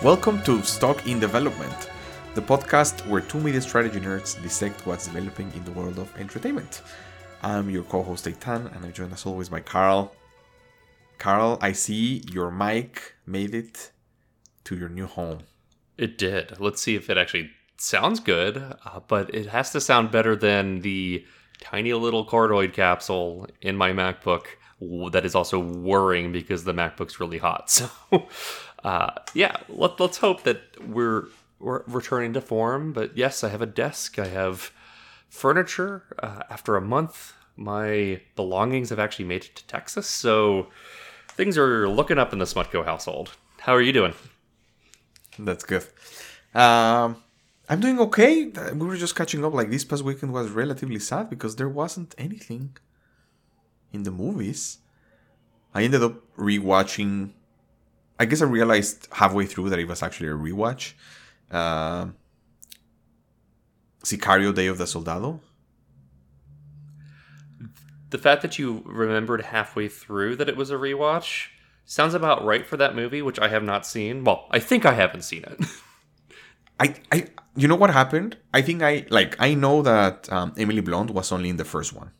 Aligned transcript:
Welcome 0.00 0.40
to 0.44 0.62
Stock 0.62 1.08
in 1.08 1.18
Development, 1.18 1.90
the 2.34 2.40
podcast 2.40 3.04
where 3.08 3.20
two 3.20 3.40
media 3.40 3.60
strategy 3.60 3.98
nerds 3.98 4.40
dissect 4.40 4.86
what's 4.86 5.08
developing 5.08 5.50
in 5.56 5.64
the 5.64 5.72
world 5.72 5.98
of 5.98 6.16
entertainment. 6.16 6.82
I'm 7.42 7.68
your 7.68 7.82
co 7.82 8.04
host 8.04 8.26
Eitan, 8.26 8.72
and 8.76 8.84
I'm 8.84 8.92
joined 8.92 9.12
as 9.12 9.26
always 9.26 9.48
by 9.48 9.58
Carl. 9.58 10.14
Carl, 11.18 11.58
I 11.60 11.72
see 11.72 12.22
your 12.30 12.48
mic 12.52 13.16
made 13.26 13.56
it 13.56 13.90
to 14.66 14.76
your 14.76 14.88
new 14.88 15.06
home. 15.06 15.40
It 15.96 16.16
did. 16.16 16.60
Let's 16.60 16.80
see 16.80 16.94
if 16.94 17.10
it 17.10 17.18
actually 17.18 17.50
sounds 17.76 18.20
good, 18.20 18.56
uh, 18.56 19.00
but 19.08 19.34
it 19.34 19.46
has 19.46 19.72
to 19.72 19.80
sound 19.80 20.12
better 20.12 20.36
than 20.36 20.82
the 20.82 21.24
tiny 21.60 21.92
little 21.92 22.24
cardioid 22.24 22.72
capsule 22.72 23.48
in 23.60 23.76
my 23.76 23.90
MacBook 23.90 24.44
that 25.10 25.24
is 25.24 25.34
also 25.34 25.58
whirring 25.58 26.30
because 26.32 26.64
the 26.64 26.72
MacBook's 26.72 27.20
really 27.20 27.38
hot. 27.38 27.68
So, 28.10 28.28
uh, 28.88 29.10
yeah, 29.34 29.54
let, 29.68 30.00
let's 30.00 30.16
hope 30.16 30.44
that 30.44 30.60
we're 30.80 31.24
we're 31.60 31.82
returning 31.86 32.32
to 32.32 32.40
form. 32.40 32.92
But 32.94 33.16
yes, 33.16 33.44
I 33.44 33.50
have 33.50 33.60
a 33.60 33.66
desk. 33.66 34.18
I 34.18 34.28
have 34.28 34.70
furniture. 35.28 36.04
Uh, 36.22 36.42
after 36.48 36.74
a 36.74 36.80
month, 36.80 37.34
my 37.54 38.22
belongings 38.34 38.88
have 38.88 38.98
actually 38.98 39.26
made 39.26 39.44
it 39.44 39.54
to 39.56 39.66
Texas, 39.66 40.06
so 40.06 40.68
things 41.28 41.58
are 41.58 41.86
looking 41.86 42.18
up 42.18 42.32
in 42.32 42.38
the 42.38 42.46
Smutco 42.46 42.82
household. 42.84 43.32
How 43.58 43.74
are 43.74 43.82
you 43.82 43.92
doing? 43.92 44.14
That's 45.38 45.64
good. 45.64 45.84
Um, 46.54 47.22
I'm 47.68 47.80
doing 47.80 47.98
okay. 48.00 48.46
We 48.80 48.86
were 48.86 48.96
just 48.96 49.14
catching 49.14 49.44
up. 49.44 49.52
Like 49.52 49.70
this 49.70 49.84
past 49.84 50.02
weekend 50.02 50.32
was 50.32 50.48
relatively 50.50 50.98
sad 50.98 51.28
because 51.28 51.56
there 51.56 51.68
wasn't 51.68 52.14
anything 52.16 52.76
in 53.92 54.04
the 54.04 54.10
movies. 54.10 54.78
I 55.74 55.82
ended 55.82 56.02
up 56.02 56.14
rewatching. 56.36 57.32
I 58.18 58.24
guess 58.24 58.42
I 58.42 58.46
realized 58.46 59.08
halfway 59.12 59.46
through 59.46 59.70
that 59.70 59.78
it 59.78 59.86
was 59.86 60.02
actually 60.02 60.28
a 60.28 60.32
rewatch. 60.32 60.94
Uh, 61.50 62.06
Sicario: 64.04 64.54
Day 64.54 64.66
of 64.66 64.78
the 64.78 64.86
Soldado. 64.86 65.40
The 68.10 68.18
fact 68.18 68.42
that 68.42 68.58
you 68.58 68.82
remembered 68.86 69.42
halfway 69.42 69.88
through 69.88 70.36
that 70.36 70.48
it 70.48 70.56
was 70.56 70.70
a 70.70 70.74
rewatch 70.74 71.48
sounds 71.84 72.14
about 72.14 72.44
right 72.44 72.66
for 72.66 72.76
that 72.76 72.94
movie, 72.94 73.22
which 73.22 73.38
I 73.38 73.48
have 73.48 73.62
not 73.62 73.86
seen. 73.86 74.24
Well, 74.24 74.46
I 74.50 74.58
think 74.60 74.86
I 74.86 74.94
haven't 74.94 75.22
seen 75.22 75.44
it. 75.44 75.60
I, 76.80 76.94
I, 77.12 77.26
you 77.56 77.68
know 77.68 77.74
what 77.74 77.90
happened? 77.90 78.36
I 78.54 78.62
think 78.62 78.82
I 78.82 79.04
like 79.10 79.36
I 79.38 79.54
know 79.54 79.82
that 79.82 80.32
um, 80.32 80.54
Emily 80.56 80.80
Blunt 80.80 81.10
was 81.10 81.32
only 81.32 81.48
in 81.50 81.56
the 81.56 81.64
first 81.64 81.92
one, 81.92 82.12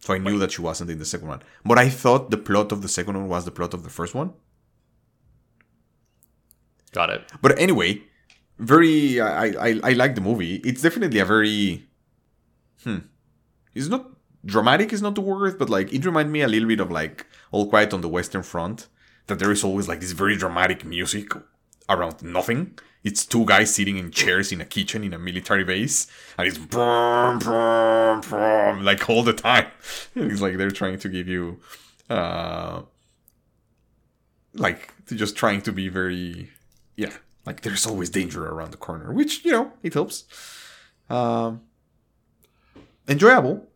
so 0.00 0.14
I 0.14 0.18
knew 0.18 0.34
Wait. 0.34 0.38
that 0.38 0.52
she 0.52 0.62
wasn't 0.62 0.90
in 0.90 0.98
the 0.98 1.04
second 1.04 1.28
one. 1.28 1.42
But 1.64 1.78
I 1.78 1.88
thought 1.88 2.30
the 2.30 2.36
plot 2.36 2.72
of 2.72 2.82
the 2.82 2.88
second 2.88 3.16
one 3.16 3.28
was 3.28 3.44
the 3.44 3.50
plot 3.50 3.74
of 3.74 3.82
the 3.84 3.90
first 3.90 4.14
one. 4.14 4.32
Got 6.96 7.10
it. 7.10 7.22
But 7.42 7.58
anyway, 7.58 8.02
very 8.58 9.20
I 9.20 9.46
I, 9.68 9.70
I 9.90 9.92
like 10.02 10.14
the 10.14 10.24
movie. 10.28 10.56
It's 10.68 10.82
definitely 10.82 11.20
a 11.20 11.28
very 11.34 11.86
hmm. 12.82 13.00
It's 13.74 13.88
not 13.88 14.04
dramatic. 14.44 14.92
Is 14.92 15.02
not 15.02 15.14
the 15.14 15.26
word, 15.32 15.58
but 15.58 15.68
like 15.68 15.92
it 15.92 16.04
reminded 16.04 16.32
me 16.32 16.42
a 16.42 16.48
little 16.48 16.68
bit 16.68 16.80
of 16.80 16.90
like 16.90 17.26
All 17.52 17.68
Quiet 17.68 17.92
on 17.92 18.00
the 18.00 18.08
Western 18.08 18.42
Front. 18.42 18.88
That 19.26 19.38
there 19.40 19.52
is 19.52 19.62
always 19.62 19.88
like 19.88 20.00
this 20.00 20.12
very 20.12 20.36
dramatic 20.36 20.84
music 20.84 21.28
around 21.88 22.22
nothing 22.22 22.78
it's 23.06 23.24
two 23.24 23.44
guys 23.46 23.72
sitting 23.72 23.98
in 23.98 24.10
chairs 24.10 24.50
in 24.50 24.60
a 24.60 24.64
kitchen 24.64 25.04
in 25.04 25.12
a 25.12 25.18
military 25.18 25.62
base, 25.62 26.08
and 26.36 26.48
it's 26.48 26.58
boom, 26.58 27.38
boom, 27.38 28.20
boom, 28.20 28.84
like 28.84 29.08
all 29.08 29.22
the 29.22 29.32
time. 29.32 29.68
it's 30.16 30.40
like 30.40 30.56
they're 30.56 30.72
trying 30.72 30.98
to 30.98 31.08
give 31.08 31.28
you, 31.28 31.60
uh, 32.10 32.82
like 34.54 34.92
to 35.06 35.14
just 35.14 35.36
trying 35.36 35.62
to 35.62 35.70
be 35.70 35.88
very, 35.88 36.50
yeah, 36.96 37.12
like 37.44 37.62
there's 37.62 37.86
always 37.86 38.10
danger 38.10 38.46
around 38.46 38.72
the 38.72 38.76
corner, 38.76 39.12
which 39.12 39.44
you 39.44 39.52
know 39.52 39.72
it 39.82 39.94
helps. 39.94 40.24
Um, 41.08 41.62
enjoyable. 43.08 43.66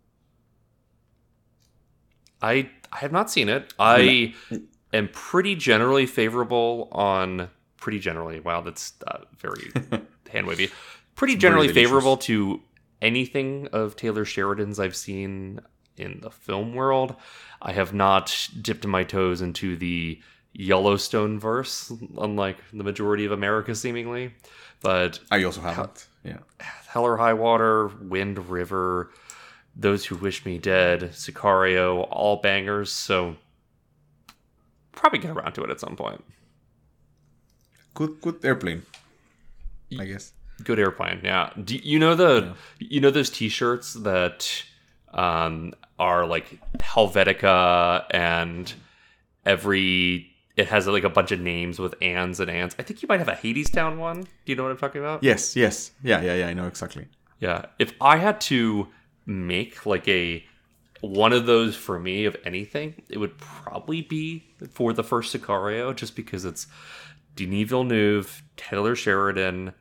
I 2.43 2.71
I 2.93 2.99
have 2.99 3.13
not 3.13 3.31
seen 3.31 3.49
it. 3.49 3.73
I 3.79 4.35
am 4.93 5.09
pretty 5.13 5.55
generally 5.55 6.07
favorable 6.07 6.89
on 6.93 7.51
pretty 7.77 7.99
generally. 7.99 8.41
Wow, 8.41 8.61
that's 8.63 8.95
uh, 9.07 9.21
very 9.37 9.71
hand 10.31 10.47
wavy. 10.47 10.71
Pretty 11.15 11.35
it's 11.35 11.43
generally 11.43 11.69
favorable 11.69 12.17
to 12.19 12.61
anything 13.03 13.69
of 13.73 13.97
Taylor 13.97 14.25
Sheridan's 14.25 14.81
I've 14.81 14.97
seen 14.97 15.61
in 15.97 16.21
the 16.21 16.31
film 16.31 16.75
world. 16.75 17.15
I 17.63 17.73
have 17.73 17.93
not 17.93 18.49
dipped 18.61 18.87
my 18.87 19.05
toes 19.05 19.43
into 19.43 19.77
the 19.77 20.21
Yellowstone 20.53 21.39
verse, 21.39 21.93
unlike 22.19 22.59
the 22.73 22.85
majority 22.85 23.25
of 23.25 23.33
America, 23.33 23.75
seemingly. 23.75 24.33
But 24.81 25.21
I 25.31 25.45
also 25.45 25.61
haven't. 25.61 26.07
Yeah. 26.25 26.39
Hell 26.59 27.05
or 27.05 27.17
High 27.17 27.35
Water, 27.35 27.89
Wind 28.01 28.51
River, 28.51 29.11
Those 29.77 30.05
Who 30.07 30.17
Wish 30.17 30.45
Me 30.45 30.59
Dead, 30.59 31.11
Sicario, 31.13 32.07
all 32.11 32.37
bangers. 32.37 32.93
So 32.93 33.37
probably 34.93 35.19
get 35.19 35.31
around 35.31 35.53
to 35.53 35.65
it 35.65 35.71
at 35.71 35.81
some 35.81 35.97
point 35.97 36.23
good 37.95 38.21
good 38.21 38.45
airplane. 38.45 38.83
I 39.99 40.05
guess. 40.05 40.33
Good 40.63 40.79
airplane. 40.79 41.21
Yeah. 41.23 41.51
Do 41.63 41.77
you 41.77 41.99
know 41.99 42.15
the 42.15 42.55
yeah. 42.79 42.89
you 42.89 43.01
know 43.01 43.11
those 43.11 43.31
T-shirts 43.31 43.95
that 43.95 44.63
um, 45.13 45.75
are 45.99 46.27
like 46.27 46.61
Helvetica 46.79 48.05
and 48.11 48.73
every 49.45 50.30
it 50.61 50.69
has 50.69 50.87
like 50.87 51.05
a 51.05 51.11
bunch 51.11 51.33
of 51.33 51.41
names 51.41 51.79
with 51.79 51.95
ands 52.03 52.39
and 52.39 52.51
ands. 52.51 52.77
I 52.79 52.83
think 52.83 53.03
you 53.03 53.09
might 53.09 53.19
have 53.19 53.29
a 53.29 53.33
Hadestown 53.33 53.97
one. 53.97 54.23
Do 54.23 54.29
you 54.45 54.57
know 54.57 54.65
what 54.65 54.73
I'm 54.73 54.79
talking 54.79 55.01
about? 55.01 55.23
Yes. 55.23 55.57
Yes. 55.57 55.91
Yeah. 56.03 56.21
Yeah. 56.21 56.35
Yeah. 56.35 56.49
I 56.49 56.53
know 56.53 56.67
exactly. 56.67 57.07
Yeah. 57.39 57.67
If 57.79 57.95
I 58.01 58.19
had 58.19 58.41
to 58.43 58.89
make 59.25 59.87
like 59.87 60.07
a 60.07 60.45
one 61.01 61.33
of 61.33 61.47
those 61.47 61.77
for 61.77 61.99
me 61.99 62.27
of 62.27 62.37
anything, 62.45 63.03
it 63.09 63.17
would 63.17 63.39
probably 63.39 64.03
be 64.03 64.45
for 64.71 64.93
the 64.93 65.03
first 65.03 65.35
Sicario, 65.35 65.97
just 65.97 66.15
because 66.15 66.45
it's 66.45 66.67
Denis 67.35 67.71
Villeneuve, 67.71 68.43
Taylor 68.59 68.95
Sheridan, 68.95 69.73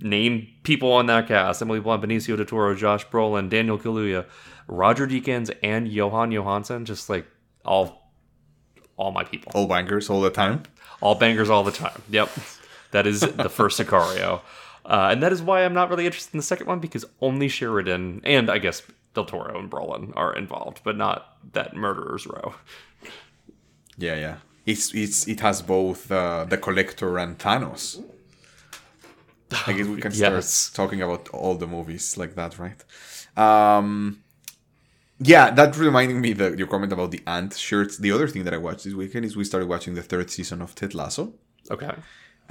name 0.00 0.48
people 0.64 0.92
on 0.92 1.06
that 1.06 1.28
cast: 1.28 1.62
Emily 1.62 1.78
Blunt, 1.78 2.02
Benicio 2.02 2.36
del 2.36 2.46
Toro, 2.46 2.74
Josh 2.74 3.06
Brolin, 3.06 3.48
Daniel 3.48 3.78
Kaluuya, 3.78 4.26
Roger 4.66 5.06
Deakins, 5.06 5.56
and 5.62 5.86
Jóhann 5.86 6.32
Jóhannsson. 6.32 6.82
Just 6.84 7.08
like 7.08 7.28
all, 7.64 8.03
all 8.96 9.12
my 9.12 9.24
people. 9.24 9.52
All 9.54 9.66
bangers 9.66 10.10
all 10.10 10.20
the 10.20 10.30
time. 10.30 10.62
All 11.00 11.14
bangers 11.14 11.50
all 11.50 11.64
the 11.64 11.72
time. 11.72 12.02
Yep, 12.10 12.30
that 12.92 13.06
is 13.06 13.20
the 13.20 13.48
first 13.48 13.78
Sicario, 13.78 14.40
uh, 14.84 15.08
and 15.10 15.22
that 15.22 15.32
is 15.32 15.42
why 15.42 15.64
I'm 15.64 15.74
not 15.74 15.90
really 15.90 16.06
interested 16.06 16.34
in 16.34 16.38
the 16.38 16.44
second 16.44 16.66
one 16.66 16.80
because 16.80 17.04
only 17.20 17.48
Sheridan 17.48 18.22
and 18.24 18.50
I 18.50 18.58
guess 18.58 18.82
Del 19.14 19.24
Toro 19.24 19.58
and 19.58 19.70
Brolin 19.70 20.12
are 20.16 20.34
involved, 20.34 20.80
but 20.84 20.96
not 20.96 21.36
that 21.52 21.76
murderers 21.76 22.26
row. 22.26 22.54
Yeah, 23.96 24.16
yeah 24.16 24.36
it's 24.66 24.94
it's 24.94 25.28
it 25.28 25.40
has 25.40 25.62
both 25.62 26.10
uh, 26.10 26.44
the 26.44 26.56
collector 26.56 27.18
and 27.18 27.38
Thanos. 27.38 28.02
I 29.66 29.72
guess 29.72 29.86
we 29.86 30.00
can 30.00 30.12
yes. 30.12 30.48
start 30.48 30.74
talking 30.74 31.02
about 31.02 31.28
all 31.28 31.54
the 31.54 31.66
movies 31.66 32.16
like 32.16 32.34
that, 32.34 32.58
right? 32.58 32.82
Um, 33.36 34.23
yeah, 35.24 35.50
that 35.50 35.76
reminding 35.76 36.20
me 36.20 36.32
that 36.34 36.58
your 36.58 36.68
comment 36.68 36.92
about 36.92 37.10
the 37.10 37.22
ant 37.26 37.54
shirts. 37.54 37.98
The 37.98 38.12
other 38.12 38.28
thing 38.28 38.44
that 38.44 38.54
I 38.54 38.58
watched 38.58 38.84
this 38.84 38.94
weekend 38.94 39.24
is 39.24 39.36
we 39.36 39.44
started 39.44 39.68
watching 39.68 39.94
the 39.94 40.02
third 40.02 40.30
season 40.30 40.62
of 40.62 40.74
Ted 40.74 40.94
Lasso. 40.94 41.34
Okay. 41.70 41.92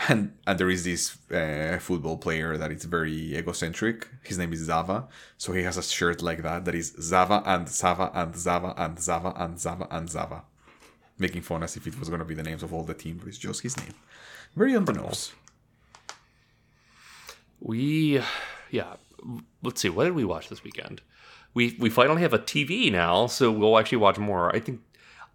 And 0.10 0.34
and 0.48 0.60
there 0.60 0.72
is 0.72 0.84
this 0.84 1.18
uh, 1.32 1.78
football 1.80 2.18
player 2.18 2.58
that 2.58 2.72
is 2.72 2.84
very 2.86 3.38
egocentric. 3.38 4.08
His 4.24 4.40
name 4.40 4.52
is 4.52 4.62
Zava, 4.62 5.08
so 5.38 5.54
he 5.54 5.62
has 5.64 5.78
a 5.78 5.84
shirt 5.84 6.24
like 6.24 6.42
that 6.42 6.66
that 6.66 6.74
is 6.74 6.96
Zava 7.00 7.44
and 7.46 7.70
Zava 7.70 8.10
and 8.14 8.36
Zava 8.36 8.74
and 8.76 9.00
Zava 9.00 9.34
and 9.38 9.60
Zava 9.60 9.88
and 9.92 10.10
Zava 10.10 10.44
making 11.19 11.42
fun 11.42 11.64
as 11.64 11.78
if 11.78 11.88
it 11.88 12.00
was 12.00 12.10
going 12.10 12.19
to 12.19 12.26
be 12.26 12.36
the 12.36 12.44
names 12.44 12.64
of 12.64 12.74
all 12.74 12.84
the 12.84 12.94
team, 12.94 13.18
but 13.18 13.28
it's 13.28 13.38
just 13.38 13.62
his 13.62 13.78
name. 13.78 13.94
Very 14.56 14.76
on 14.76 14.86
the 14.86 14.94
nose. 14.94 15.34
We, 17.60 18.22
yeah. 18.72 18.96
Let's 19.62 19.81
see. 19.81 19.90
What 19.90 20.04
did 20.04 20.16
we 20.16 20.26
watch 20.26 20.50
this 20.50 20.64
weekend? 20.64 21.02
We 21.54 21.76
we 21.80 21.90
finally 21.90 22.22
have 22.22 22.34
a 22.34 22.40
TV 22.40 22.92
now, 22.92 23.28
so 23.28 23.52
we'll 23.52 23.78
actually 23.78 24.00
watch 24.00 24.18
more. 24.18 24.56
I 24.56 24.60
think 24.60 24.82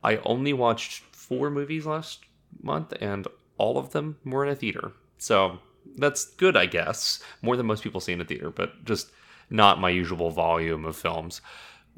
I 0.02 0.16
only 0.18 0.52
watched 0.52 1.02
four 1.12 1.50
movies 1.50 1.86
last 1.86 2.20
month, 2.62 2.92
and 3.00 3.26
all 3.56 3.78
of 3.78 3.90
them 3.90 4.16
were 4.24 4.44
in 4.44 4.50
a 4.50 4.56
theater. 4.56 4.92
So 5.18 5.58
that's 5.96 6.24
good, 6.24 6.56
I 6.56 6.66
guess. 6.66 7.22
More 7.42 7.56
than 7.56 7.66
most 7.66 7.82
people 7.82 8.00
see 8.00 8.12
in 8.12 8.20
a 8.20 8.24
theater, 8.24 8.50
but 8.50 8.84
just 8.84 9.10
not 9.50 9.80
my 9.80 9.90
usual 9.90 10.30
volume 10.30 10.84
of 10.84 10.96
films 10.96 11.40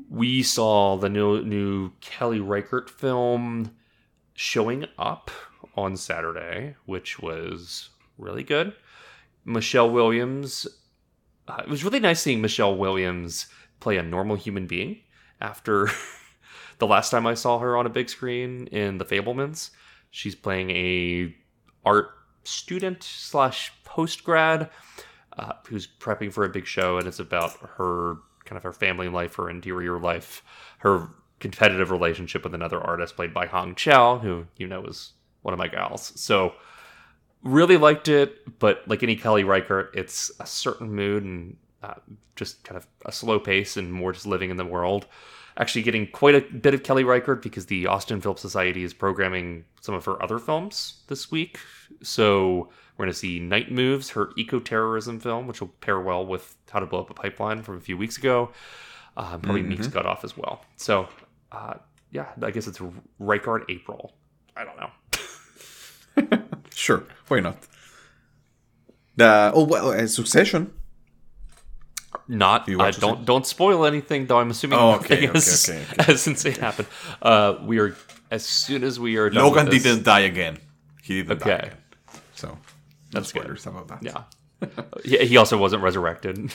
we 0.09 0.43
saw 0.43 0.97
the 0.97 1.09
new 1.09 1.43
new 1.43 1.93
Kelly 2.01 2.41
Reichardt 2.41 2.89
film 2.89 3.73
showing 4.35 4.87
up 4.99 5.31
on 5.77 5.97
Saturday, 5.97 6.77
which 6.87 7.19
was 7.19 7.91
really 8.17 8.45
good. 8.45 8.73
Michelle 9.45 9.91
Williams. 9.91 10.67
Uh, 11.49 11.63
it 11.65 11.69
was 11.69 11.83
really 11.83 12.01
nice 12.01 12.21
seeing 12.21 12.41
Michelle 12.41 12.77
Williams 12.77 13.47
play 13.81 13.97
a 13.97 14.03
normal 14.03 14.37
human 14.37 14.67
being 14.67 15.01
after 15.41 15.89
the 16.79 16.87
last 16.87 17.11
time 17.11 17.27
I 17.27 17.35
saw 17.35 17.59
her 17.59 17.77
on 17.77 17.87
a 17.87 17.91
big 17.91 18.09
screen 18.09 18.67
in 18.69 18.99
The 18.99 19.05
Fabelmans. 19.05 19.71
She's 20.11 20.35
playing 20.35 20.71
a 20.71 21.35
art 21.85 22.11
student 22.45 23.03
slash 23.03 23.73
post 23.85 24.25
grad 24.25 24.71
uh, 25.39 25.53
who's 25.69 25.87
prepping 25.87 26.33
for 26.33 26.45
a 26.45 26.49
big 26.49 26.67
show, 26.67 26.99
and 26.99 27.07
it's 27.07 27.21
about 27.21 27.53
her 27.77 28.17
kind 28.45 28.57
of 28.57 28.63
her 28.63 28.73
family 28.73 29.09
life, 29.09 29.37
her 29.37 29.49
interior 29.49 29.99
life, 29.99 30.43
her 30.79 31.09
competitive 31.39 31.91
relationship 31.91 32.45
with 32.45 32.55
another 32.55 32.81
artist 32.81 33.17
played 33.17 33.33
by 33.33 33.47
Hong 33.47 33.75
Chau, 33.75 34.19
who 34.19 34.47
you 34.57 34.67
know 34.67 34.85
is 34.85 35.13
one 35.43 35.55
of 35.55 35.59
my 35.59 35.69
gals. 35.69 36.13
So 36.21 36.55
really 37.43 37.77
liked 37.77 38.09
it, 38.09 38.59
but 38.59 38.83
like 38.87 39.03
any 39.03 39.17
Kelly 39.17 39.45
Reichardt, 39.45 39.95
it's 39.95 40.31
a 40.41 40.47
certain 40.47 40.93
mood 40.93 41.25
and 41.25 41.57
uh, 41.83 41.95
just 42.37 42.63
kind 42.65 42.77
of 42.77 42.87
a 43.07 43.13
slow 43.13 43.39
pace 43.39 43.77
and 43.77 43.93
more 43.93 44.13
just 44.13 44.27
living 44.27 44.51
in 44.51 44.57
the 44.57 44.65
world. 44.65 45.07
Actually, 45.57 45.83
getting 45.83 46.07
quite 46.07 46.35
a 46.35 46.41
bit 46.41 46.75
of 46.75 46.83
Kelly 46.83 47.05
Reichardt 47.05 47.43
because 47.43 47.67
the 47.67 47.87
Austin 47.87 48.21
Film 48.21 48.37
Society 48.37 48.83
is 48.83 48.95
programming 48.95 49.65
some 49.81 49.95
of 49.95 50.05
her 50.05 50.23
other 50.23 50.39
films 50.39 51.03
this 51.09 51.31
week. 51.31 51.59
So 52.03 52.71
we're 52.97 53.07
going 53.07 53.13
to 53.13 53.19
see 53.19 53.41
Night 53.41 53.71
Moves, 53.71 54.11
her 54.11 54.31
eco 54.37 54.61
terrorism 54.61 55.21
film, 55.21 55.47
which 55.47 55.61
will 55.61 55.69
pair 55.69 56.01
well 56.01 56.25
with 56.25 56.57
How 56.71 56.81
to 56.81 56.87
Blow 56.87 57.01
Up 57.01 57.11
a 57.11 57.15
Pipeline 57.15 57.63
from 57.63 57.77
a 57.77 57.81
few 57.81 57.97
weeks 57.97 58.17
ago. 58.17 58.53
Uh, 59.17 59.39
probably 59.39 59.61
mm-hmm. 59.61 59.71
Meek's 59.71 59.89
Cutoff 59.89 60.25
as 60.25 60.37
well. 60.37 60.65
So, 60.77 61.09
uh, 61.51 61.75
yeah, 62.11 62.27
I 62.43 62.51
guess 62.51 62.67
it's 62.67 62.81
Reichardt 63.19 63.65
April. 63.69 64.15
I 64.57 64.65
don't 64.65 64.79
know. 64.79 66.39
sure, 66.75 67.05
why 67.29 67.41
not? 67.41 67.59
The 69.17 69.51
oh 69.55 69.65
well, 69.65 69.91
uh, 69.91 70.07
Succession 70.07 70.73
not 72.31 72.71
I 72.71 72.93
don't 72.93 73.25
don't 73.25 73.45
spoil 73.45 73.85
anything 73.85 74.27
though. 74.27 74.39
I'm 74.39 74.51
assuming 74.51 74.79
oh, 74.79 74.93
okay, 74.93 75.17
okay, 75.17 75.27
has, 75.27 75.69
okay, 75.69 75.83
okay. 75.83 76.05
hasn't 76.05 76.43
happened. 76.59 76.89
Uh, 77.21 77.57
we 77.63 77.81
are 77.81 77.97
as 78.31 78.47
soon 78.47 78.85
as 78.85 79.01
we 79.01 79.17
are. 79.17 79.31
Logan 79.31 79.67
didn't 79.67 80.05
die 80.05 80.21
again. 80.21 80.59
He 81.03 81.23
didn't 81.23 81.43
okay. 81.43 81.51
die. 81.51 81.57
Again. 81.57 81.77
So 82.35 82.49
no 82.49 82.59
that's 83.11 83.29
spoilers 83.31 83.65
good. 83.65 83.71
about 83.71 83.89
that. 83.89 84.03
Yeah. 84.03 84.71
yeah, 85.05 85.23
he 85.23 85.37
also 85.37 85.59
wasn't 85.59 85.83
resurrected. 85.83 86.53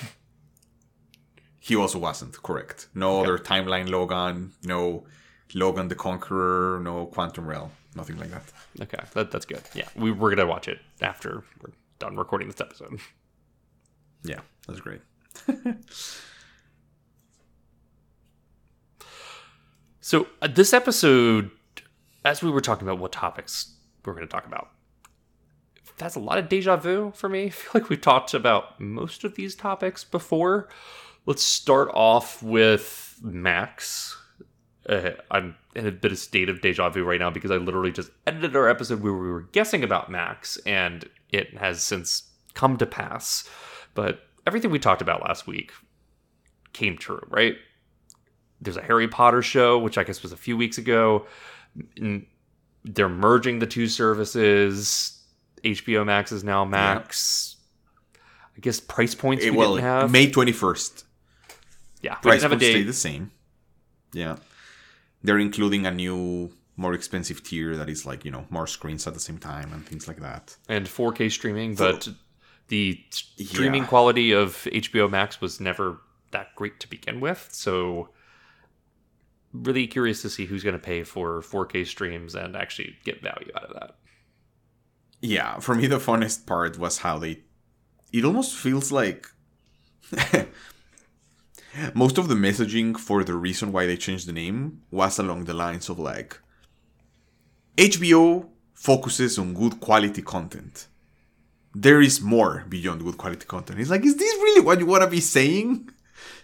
he 1.60 1.76
also 1.76 2.00
wasn't 2.00 2.42
correct. 2.42 2.88
No 2.96 3.22
other 3.22 3.38
timeline 3.38 3.90
Logan. 3.90 4.54
No 4.64 5.06
Logan 5.54 5.90
the 5.90 5.96
Conqueror. 5.96 6.80
No 6.80 7.06
Quantum 7.08 7.48
Realm. 7.48 7.72
Nothing 7.96 8.18
like 8.18 8.32
that. 8.32 8.44
Okay, 8.82 9.04
that, 9.14 9.32
that's 9.32 9.46
good. 9.46 9.62
Yeah, 9.74 9.88
we, 9.96 10.12
we're 10.12 10.34
gonna 10.34 10.48
watch 10.48 10.70
it 10.70 10.80
after 11.02 11.44
we're 11.62 11.74
done 12.00 12.16
recording 12.16 12.48
this 12.48 12.62
episode. 12.62 13.00
Yeah, 14.24 14.40
that's 14.68 14.80
great. 14.80 15.02
so 20.00 20.28
uh, 20.42 20.48
this 20.48 20.74
episode, 20.74 21.52
as 22.24 22.42
we 22.42 22.50
were 22.50 22.62
talking 22.62 22.88
about 22.88 23.00
what 23.00 23.12
topics 23.12 23.76
we're 24.04 24.14
going 24.14 24.28
to 24.28 24.32
talk 24.32 24.46
about, 24.46 24.70
that's 25.98 26.16
a 26.16 26.20
lot 26.20 26.38
of 26.38 26.50
deja 26.50 26.78
vu 26.78 27.12
for 27.16 27.30
me. 27.30 27.44
I 27.46 27.50
feel 27.50 27.82
like 27.82 27.90
we've 27.90 28.02
talked 28.02 28.34
about 28.34 28.80
most 28.80 29.24
of 29.24 29.36
these 29.36 29.56
topics 29.56 30.04
before. 30.04 30.70
Let's 31.26 31.44
start 31.44 31.90
off 31.94 32.44
with 32.44 33.20
Max. 33.22 34.18
Uh, 34.88 35.12
I'm 35.32 35.56
in 35.76 35.88
a 35.88 35.92
bit 35.92 36.12
of 36.12 36.20
state 36.20 36.50
of 36.50 36.62
deja 36.62 36.90
vu 36.90 37.04
right 37.04 37.20
now 37.20 37.32
because 37.32 37.50
I 37.50 37.58
literally 37.58 37.92
just 37.92 38.12
edited 38.28 38.56
our 38.56 38.70
episode 38.70 39.02
where 39.02 39.14
we 39.14 39.32
were 39.32 39.42
guessing 39.42 39.84
about 39.84 40.12
Max, 40.12 40.58
and 40.66 41.10
it 41.32 41.58
has 41.58 41.84
since 41.84 42.30
come 42.54 42.78
to 42.78 42.86
pass. 42.86 43.50
But 43.96 44.20
everything 44.46 44.72
we 44.72 44.80
talked 44.80 45.02
about 45.02 45.22
last 45.22 45.48
week 45.48 45.72
came 46.74 46.98
true, 46.98 47.26
right? 47.30 47.56
There's 48.62 48.78
a 48.78 48.82
Harry 48.82 49.08
Potter 49.08 49.42
show, 49.42 49.80
which 49.80 49.98
I 49.98 50.04
guess 50.04 50.22
was 50.22 50.32
a 50.32 50.38
few 50.38 50.58
weeks 50.58 50.78
ago. 50.78 51.26
They're 52.84 53.10
merging 53.10 53.60
the 53.60 53.68
two 53.68 53.88
services. 53.88 55.22
HBO 55.64 56.06
Max 56.06 56.32
is 56.32 56.44
now 56.44 56.64
Max. 56.66 57.58
Yeah. 58.14 58.20
I 58.58 58.60
guess 58.62 58.80
price 58.80 59.16
points 59.16 59.44
it, 59.44 59.52
we 59.52 59.58
well, 59.58 59.76
didn't 59.76 59.86
have. 59.86 60.12
May 60.12 60.32
21st. 60.32 61.04
Yeah, 62.02 62.16
price 62.16 62.46
points 62.46 62.64
stay 62.64 62.84
the 62.84 62.94
same. 62.94 63.32
Yeah. 64.14 64.38
They're 65.24 65.40
including 65.40 65.86
a 65.86 65.92
new 65.92 66.52
more 66.78 66.94
expensive 66.94 67.44
tier 67.44 67.76
that 67.78 67.90
is 67.90 68.06
like, 68.06 68.26
you 68.26 68.32
know, 68.32 68.46
more 68.50 68.68
screens 68.68 69.08
at 69.08 69.14
the 69.14 69.20
same 69.20 69.38
time 69.38 69.74
and 69.74 69.86
things 69.86 70.08
like 70.08 70.22
that. 70.22 70.56
And 70.70 70.86
4K 70.86 71.32
streaming, 71.32 71.76
but 71.76 72.08
the 72.68 73.00
streaming 73.12 73.84
yeah. 73.84 73.88
quality 73.88 74.32
of 74.32 74.54
HBO 74.72 75.10
Max 75.10 75.40
was 75.40 75.60
never 75.60 76.00
that 76.32 76.56
great 76.56 76.80
to 76.80 76.90
begin 76.90 77.20
with. 77.20 77.48
So, 77.52 78.10
really 79.54 79.88
curious 79.88 80.22
to 80.24 80.30
see 80.30 80.46
who's 80.46 80.64
going 80.64 80.74
to 80.74 80.80
pay 80.80 81.04
for 81.04 81.42
4K 81.42 81.86
streams 81.86 82.36
and 82.36 82.56
actually 82.56 82.96
get 83.04 83.22
value 83.22 83.52
out 83.56 83.66
of 83.66 83.74
that. 83.74 83.96
Yeah, 85.22 85.60
for 85.60 85.76
me, 85.76 85.88
the 85.88 85.98
funnest 85.98 86.46
part 86.46 86.78
was 86.78 87.00
how 87.00 87.20
they. 87.20 87.44
It 88.12 88.26
almost 88.26 88.56
feels 88.56 88.92
like. 88.92 89.28
most 91.94 92.18
of 92.18 92.28
the 92.28 92.36
messaging 92.36 92.98
for 92.98 93.24
the 93.24 93.34
reason 93.34 93.72
why 93.72 93.86
they 93.86 93.98
changed 93.98 94.28
the 94.28 94.34
name 94.34 94.82
was 94.92 95.20
along 95.20 95.46
the 95.46 95.54
lines 95.54 95.90
of 95.90 96.00
like. 96.00 96.40
HBO 97.78 98.48
focuses 98.74 99.38
on 99.38 99.54
good 99.54 99.80
quality 99.80 100.22
content 100.22 100.88
there 101.76 102.02
is 102.02 102.22
more 102.22 102.64
beyond 102.70 103.04
good 103.04 103.18
quality 103.18 103.46
content. 103.46 103.80
It's 103.80 103.90
like, 103.90 104.06
is 104.06 104.16
this 104.16 104.34
really 104.36 104.62
what 104.62 104.80
you 104.80 104.86
want 104.86 105.04
to 105.04 105.10
be 105.10 105.20
saying? 105.20 105.90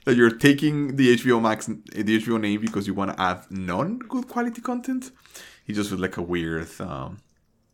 That 0.04 0.16
you're 0.16 0.36
taking 0.36 0.96
the 0.96 1.16
HBO 1.16 1.42
Max, 1.42 1.68
the 1.68 2.20
HBO 2.20 2.40
name 2.40 2.60
because 2.60 2.88
you 2.88 2.94
want 2.94 3.16
to 3.16 3.22
add 3.22 3.44
non 3.50 4.00
good 4.00 4.28
quality 4.28 4.62
content? 4.62 5.12
It 5.68 5.74
just 5.74 5.90
feels 5.90 6.02
like 6.02 6.18
a 6.18 6.22
weird 6.22 6.68
um, 6.82 7.20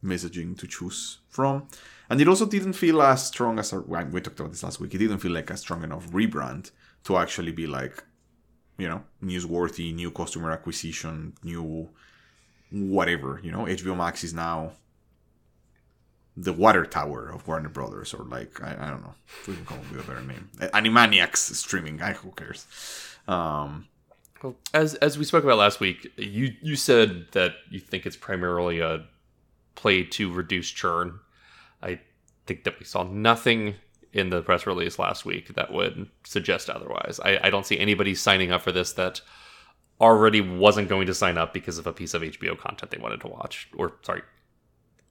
messaging 0.04 0.58
to 0.60 0.68
choose 0.68 1.20
from. 1.30 1.68
And 2.10 2.22
it 2.22 2.28
also 2.28 2.46
didn't 2.46 2.74
feel 2.74 3.02
as 3.02 3.28
strong 3.28 3.60
as 3.60 3.74
a, 3.74 3.80
we 3.80 4.22
talked 4.22 4.40
about 4.40 4.52
this 4.52 4.64
last 4.64 4.80
week. 4.80 4.94
It 4.94 5.00
didn't 5.00 5.20
feel 5.20 5.32
like 5.32 5.50
a 5.50 5.58
strong 5.58 5.84
enough 5.84 6.08
rebrand 6.12 6.72
to 7.06 7.18
actually 7.18 7.54
be 7.54 7.66
like, 7.66 8.04
you 8.78 8.88
know, 8.88 9.04
newsworthy, 9.24 9.96
new 9.96 10.12
customer 10.12 10.52
acquisition, 10.52 11.34
new 11.44 11.90
whatever. 12.72 13.40
You 13.42 13.52
know, 13.52 13.64
HBO 13.64 13.98
Max 13.98 14.24
is 14.24 14.34
now 14.34 14.74
the 16.38 16.54
water 16.54 16.86
tower 16.86 17.30
of 17.30 17.48
Warner 17.48 17.68
Brothers, 17.68 18.14
or 18.14 18.24
like 18.24 18.62
I, 18.62 18.78
I 18.80 18.90
don't 18.92 19.02
know, 19.02 19.16
we 19.48 19.56
can 19.56 19.66
call 19.66 19.78
it 19.80 19.92
with 19.92 20.06
a 20.06 20.08
better 20.08 20.22
name. 20.22 20.50
Animaniacs 20.60 21.38
streaming. 21.56 22.02
I 22.02 22.14
who 22.14 22.32
cares? 22.32 22.68
Um, 23.28 23.88
well, 24.44 24.56
as 24.74 24.94
as 24.96 25.18
we 25.18 25.26
spoke 25.26 25.44
about 25.44 25.58
last 25.58 25.80
week, 25.80 26.12
you 26.16 26.54
you 26.62 26.76
said 26.76 27.28
that 27.32 27.54
you 27.72 27.80
think 27.80 28.06
it's 28.06 28.16
primarily 28.16 28.80
a 28.80 29.06
play 29.74 30.04
to 30.04 30.32
reduce 30.32 30.70
churn. 30.70 31.20
I 31.82 32.00
think 32.46 32.64
that 32.66 32.80
we 32.80 32.86
saw 32.86 33.04
nothing 33.04 33.76
in 34.14 34.30
the 34.30 34.42
press 34.42 34.66
release 34.66 35.00
last 35.00 35.26
week 35.26 35.54
that 35.56 35.74
would 35.74 36.10
suggest 36.24 36.70
otherwise. 36.70 37.20
I, 37.24 37.40
I 37.44 37.50
don't 37.50 37.66
see 37.66 37.80
anybody 37.80 38.16
signing 38.16 38.52
up 38.52 38.62
for 38.62 38.72
this 38.72 38.94
that 38.94 39.22
already 40.00 40.42
wasn't 40.42 40.88
going 40.88 41.08
to 41.08 41.14
sign 41.14 41.38
up 41.38 41.54
because 41.54 41.78
of 41.78 41.88
a 41.88 41.94
piece 41.94 42.14
of 42.14 42.22
HBO 42.22 42.58
content 42.58 42.92
they 42.92 42.98
wanted 42.98 43.22
to 43.22 43.28
watch, 43.28 43.68
or 43.76 43.94
sorry, 44.04 44.22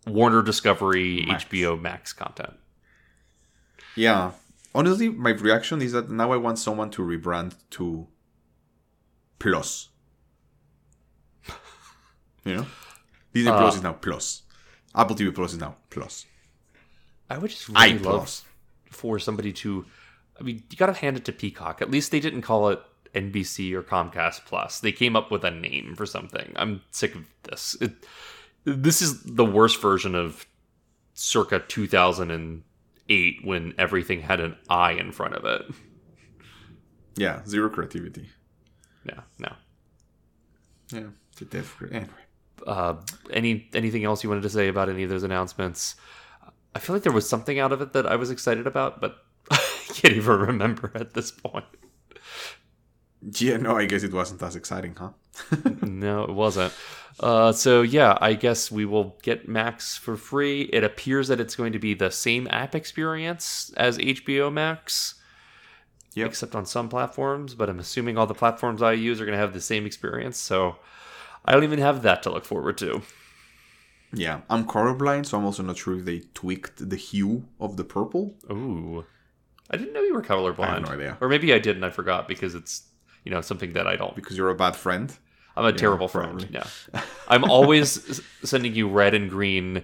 Warner 0.07 0.43
Discovery 0.43 1.25
Max. 1.27 1.45
HBO 1.45 1.81
Max 1.81 2.13
content. 2.13 2.55
Yeah. 3.97 4.33
Honestly, 4.75 5.09
my 5.09 5.31
reaction 5.31 5.83
is 5.83 5.93
that 5.93 6.11
now 6.11 6.33
I 6.33 6.37
want 6.37 6.59
someone 6.59 6.91
to 6.91 7.03
rebrand 7.03 7.55
to 7.71 8.07
Plus. 9.39 9.89
you 12.45 12.57
know? 12.57 12.67
Disney 13.33 13.51
uh, 13.51 13.59
Plus 13.59 13.77
is 13.77 13.83
now 13.83 13.93
Plus. 13.95 14.43
Apple 14.95 15.17
TV 15.17 15.35
Plus 15.35 15.53
is 15.53 15.59
now 15.59 15.77
Plus. 15.91 16.27
I 17.29 17.39
would 17.39 17.51
just 17.51 17.69
really 17.69 17.81
I 17.81 17.89
love 17.97 18.03
plus. 18.03 18.45
for 18.91 19.19
somebody 19.19 19.53
to 19.53 19.85
I 20.39 20.43
mean, 20.43 20.63
you 20.71 20.77
gotta 20.77 20.93
hand 20.93 21.17
it 21.17 21.25
to 21.25 21.33
Peacock. 21.33 21.81
At 21.83 21.91
least 21.91 22.11
they 22.11 22.21
didn't 22.21 22.43
call 22.43 22.69
it 22.69 22.81
NBC 23.15 23.73
or 23.73 23.83
Comcast 23.83 24.45
Plus. 24.45 24.81
They 24.81 24.93
came 24.93 25.17
up 25.17 25.31
with 25.31 25.45
a 25.45 25.51
name 25.51 25.95
for 25.97 26.07
something. 26.07 26.53
I'm 26.57 26.83
sick 26.91 27.15
of 27.15 27.27
this. 27.45 27.77
It, 27.81 27.93
this 28.67 29.01
is 29.01 29.23
the 29.23 29.45
worst 29.45 29.81
version 29.81 30.15
of 30.15 30.45
circa 31.15 31.61
2008 31.61 33.45
when 33.45 33.75
everything 33.79 34.21
had 34.21 34.41
an 34.41 34.57
I 34.69 34.93
in 34.93 35.13
front 35.13 35.35
of 35.35 35.45
it. 35.45 35.63
Yeah, 37.17 37.43
zero 37.47 37.71
creativity. 37.71 38.29
Yeah, 39.07 39.21
no. 39.39 39.53
Yeah, 40.93 41.09
anyway. 41.93 42.11
Uh, 42.67 42.97
any 43.31 43.69
anything 43.73 44.05
else 44.05 44.25
you 44.25 44.29
wanted 44.31 44.43
to 44.43 44.51
say 44.51 44.69
about 44.69 44.89
any 44.89 45.05
of 45.05 45.11
those 45.11 45.23
announcements? 45.23 45.95
I 46.75 46.79
feel 46.79 46.95
like 46.95 47.05
there 47.05 47.13
was 47.13 47.29
something 47.29 47.59
out 47.59 47.73
of 47.73 47.81
it 47.81 47.93
that 47.93 48.07
I 48.07 48.17
was 48.17 48.31
excited 48.31 48.67
about, 48.67 49.01
but 49.01 49.17
I 49.51 49.59
can't 49.89 50.15
even 50.15 50.41
remember 50.41 50.91
at 50.95 51.15
this 51.15 51.31
point. 51.31 51.65
Yeah, 53.41 53.57
no, 53.57 53.77
I 53.77 53.87
guess 53.87 54.05
it 54.05 54.13
wasn't 54.13 54.43
as 54.43 54.55
exciting, 54.55 54.95
huh? 54.95 55.11
no, 55.83 56.23
it 56.23 56.33
wasn't. 56.33 56.73
Uh, 57.19 57.51
so 57.51 57.83
yeah, 57.83 58.17
I 58.21 58.35
guess 58.35 58.71
we 58.71 58.85
will 58.85 59.19
get 59.23 59.49
Max 59.49 59.97
for 59.97 60.17
free. 60.17 60.63
It 60.73 60.85
appears 60.85 61.29
that 61.29 61.41
it's 61.41 61.57
going 61.57 61.73
to 61.73 61.79
be 61.79 61.95
the 61.95 62.11
same 62.11 62.47
app 62.51 62.75
experience 62.75 63.73
as 63.77 63.99
HBO 63.99 64.53
Max, 64.53 65.15
yep. 66.15 66.29
except 66.29 66.55
on 66.55 66.67
some 66.67 66.89
platforms. 66.89 67.55
But 67.55 67.69
I'm 67.69 67.79
assuming 67.79 68.17
all 68.17 68.27
the 68.27 68.35
platforms 68.35 68.83
I 68.83 68.93
use 68.93 69.21
are 69.21 69.25
going 69.25 69.37
to 69.37 69.41
have 69.41 69.55
the 69.55 69.61
same 69.61 69.87
experience. 69.87 70.39
So 70.39 70.77
I 71.45 71.53
don't 71.53 71.65
even 71.65 71.79
have 71.79 72.03
that 72.03 72.23
to 72.25 72.31
look 72.31 72.45
forward 72.45 72.79
to. 72.79 73.03
Yeah, 74.13 74.43
I'm 74.49 74.67
colorblind, 74.67 75.27
so 75.27 75.39
I'm 75.39 75.45
also 75.45 75.63
not 75.63 75.79
sure 75.79 75.99
if 75.99 76.05
they 76.05 76.21
tweaked 76.33 76.89
the 76.89 76.97
hue 76.97 77.47
of 77.59 77.77
the 77.77 77.85
purple. 77.85 78.35
Ooh. 78.51 79.05
I 79.71 79.77
didn't 79.77 79.95
know 79.95 80.03
you 80.03 80.15
were 80.15 80.23
colorblind. 80.23 80.61
I 80.61 80.75
have 80.75 80.83
no 80.83 80.93
idea. 80.93 81.19
Or 81.21 81.29
maybe 81.29 81.53
I 81.53 81.59
did 81.59 81.77
and 81.77 81.85
I 81.85 81.91
forgot 81.91 82.29
because 82.29 82.55
it's, 82.55 82.85
you 83.27 83.33
know, 83.33 83.41
something 83.43 83.73
that 83.73 83.87
I 83.89 83.97
don't. 83.97 84.15
Because 84.15 84.37
you're 84.37 84.49
a 84.51 84.55
bad 84.55 84.77
friend. 84.77 85.13
I'm 85.57 85.65
a 85.65 85.73
terrible 85.73 86.07
friend. 86.07 86.39
probably. 86.39 86.49
Yeah. 86.53 87.01
I'm 87.29 87.45
always 87.45 88.21
sending 88.45 88.75
you 88.75 88.89
red 88.89 89.15
and 89.15 89.29
green 89.29 89.83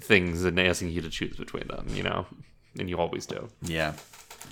things 0.00 0.44
and 0.44 0.58
asking 0.58 0.90
you 0.90 1.02
to 1.02 1.10
choose 1.10 1.36
between 1.36 1.68
them, 1.68 1.86
you 1.90 2.02
know? 2.02 2.26
And 2.78 2.88
you 2.88 2.98
always 2.98 3.26
do. 3.26 3.48
Yeah, 3.62 3.92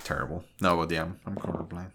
terrible. 0.05 0.45
No, 0.61 0.77
but 0.77 0.91
yeah, 0.91 1.07
I'm, 1.25 1.35
colorblind. 1.37 1.93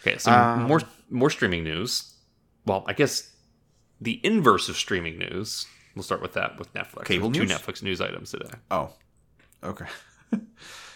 Okay, 0.00 0.18
so 0.18 0.30
Um, 0.32 0.64
more 0.64 0.80
more 1.10 1.30
streaming 1.30 1.64
news. 1.64 2.14
Well, 2.66 2.84
I 2.86 2.92
guess 2.92 3.34
the 4.00 4.20
inverse 4.24 4.68
of 4.68 4.76
streaming 4.76 5.18
news. 5.18 5.66
We'll 5.94 6.02
start 6.02 6.20
with 6.22 6.34
that 6.34 6.58
with 6.58 6.72
Netflix. 6.74 7.04
Cable 7.06 7.30
news? 7.30 7.48
Two 7.48 7.54
Netflix 7.54 7.82
news 7.82 8.00
items 8.00 8.30
today. 8.30 8.50
Oh, 8.70 8.90
okay. 9.62 9.86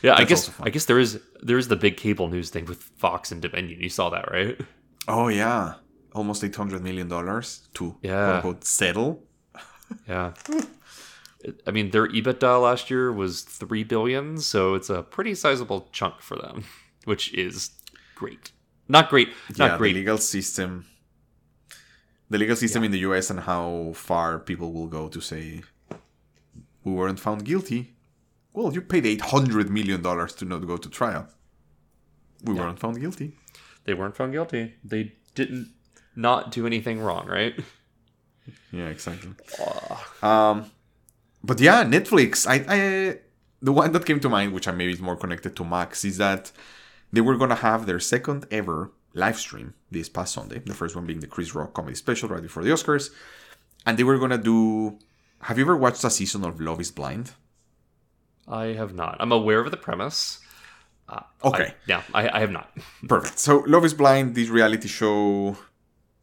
Yeah, 0.02 0.14
I 0.18 0.24
guess. 0.24 0.50
I 0.60 0.70
guess 0.70 0.86
there 0.86 0.98
is 0.98 1.20
there 1.42 1.58
is 1.58 1.68
the 1.68 1.76
big 1.76 1.96
cable 1.96 2.26
news 2.26 2.50
thing 2.50 2.64
with 2.66 2.82
Fox 2.98 3.30
and 3.30 3.40
Dominion. 3.40 3.80
You 3.80 3.88
saw 3.88 4.10
that, 4.10 4.32
right? 4.32 4.60
Oh 5.06 5.28
yeah, 5.28 5.74
almost 6.12 6.42
eight 6.42 6.56
hundred 6.56 6.82
million 6.82 7.06
dollars 7.08 7.68
to 7.74 7.94
Yeah. 8.02 8.24
quote 8.24 8.34
unquote 8.34 8.64
settle. 8.64 9.22
Yeah. 10.08 10.32
I 11.66 11.70
mean, 11.70 11.90
their 11.90 12.08
EBITDA 12.08 12.62
last 12.62 12.90
year 12.90 13.12
was 13.12 13.42
three 13.42 13.84
billion, 13.84 14.38
so 14.40 14.74
it's 14.74 14.90
a 14.90 15.02
pretty 15.02 15.34
sizable 15.36 15.88
chunk 15.92 16.20
for 16.20 16.36
them, 16.36 16.64
which 17.04 17.32
is 17.34 17.70
great. 18.16 18.52
Not 18.88 19.08
great, 19.10 19.28
not 19.58 19.70
yeah, 19.72 19.78
great. 19.78 19.92
the 19.92 19.98
legal 20.00 20.18
system. 20.18 20.86
The 22.30 22.38
legal 22.38 22.56
system 22.56 22.82
in 22.84 22.90
the 22.90 23.00
U.S. 23.00 23.30
and 23.30 23.40
how 23.40 23.92
far 23.94 24.38
people 24.38 24.72
will 24.72 24.88
go 24.88 25.08
to 25.08 25.20
say 25.20 25.62
we 26.84 26.92
weren't 26.92 27.20
found 27.20 27.44
guilty. 27.44 27.94
Well, 28.52 28.72
you 28.72 28.82
paid 28.82 29.06
eight 29.06 29.20
hundred 29.20 29.70
million 29.70 30.02
dollars 30.02 30.34
to 30.34 30.44
not 30.44 30.66
go 30.66 30.76
to 30.76 30.88
trial. 30.88 31.28
We 32.44 32.54
weren't 32.54 32.78
found 32.78 33.00
guilty. 33.00 33.36
They 33.84 33.94
weren't 33.94 34.16
found 34.16 34.32
guilty. 34.32 34.74
They 34.84 35.12
didn't 35.34 35.72
not 36.14 36.50
do 36.50 36.66
anything 36.66 37.00
wrong, 37.00 37.26
right? 37.26 37.54
Yeah, 38.72 38.88
exactly. 38.88 39.30
Um, 40.22 40.70
but 41.44 41.60
yeah, 41.60 41.84
Netflix. 41.84 42.46
I, 42.46 42.64
I 42.68 43.18
the 43.60 43.72
one 43.72 43.92
that 43.92 44.04
came 44.04 44.20
to 44.20 44.28
mind, 44.28 44.52
which 44.52 44.66
I 44.68 44.72
maybe 44.72 44.92
is 44.92 45.00
more 45.00 45.16
connected 45.16 45.54
to 45.56 45.64
Max, 45.64 46.04
is 46.04 46.16
that 46.18 46.52
they 47.12 47.20
were 47.20 47.36
gonna 47.36 47.54
have 47.54 47.86
their 47.86 48.00
second 48.00 48.46
ever 48.50 48.90
live 49.14 49.38
stream 49.38 49.74
this 49.90 50.08
past 50.08 50.34
Sunday. 50.34 50.58
The 50.58 50.74
first 50.74 50.96
one 50.96 51.06
being 51.06 51.20
the 51.20 51.26
Chris 51.26 51.54
Rock 51.54 51.74
comedy 51.74 51.94
special 51.94 52.28
right 52.28 52.42
before 52.42 52.64
the 52.64 52.70
Oscars, 52.70 53.10
and 53.86 53.96
they 53.98 54.04
were 54.04 54.18
gonna 54.18 54.38
do. 54.38 54.98
Have 55.42 55.58
you 55.58 55.64
ever 55.64 55.76
watched 55.76 56.04
a 56.04 56.10
season 56.10 56.44
of 56.44 56.60
Love 56.60 56.80
Is 56.80 56.90
Blind? 56.90 57.32
I 58.48 58.66
have 58.74 58.94
not. 58.94 59.16
I'm 59.20 59.32
aware 59.32 59.60
of 59.60 59.70
the 59.70 59.76
premise. 59.76 60.38
Uh, 61.08 61.20
Okay. 61.44 61.64
I, 61.64 61.74
yeah, 61.86 62.02
I, 62.14 62.28
I 62.36 62.40
have 62.40 62.50
not. 62.50 62.70
Perfect. 63.08 63.38
So 63.38 63.58
Love 63.66 63.84
is 63.84 63.94
Blind, 63.94 64.34
this 64.34 64.48
reality 64.48 64.88
show, 64.88 65.56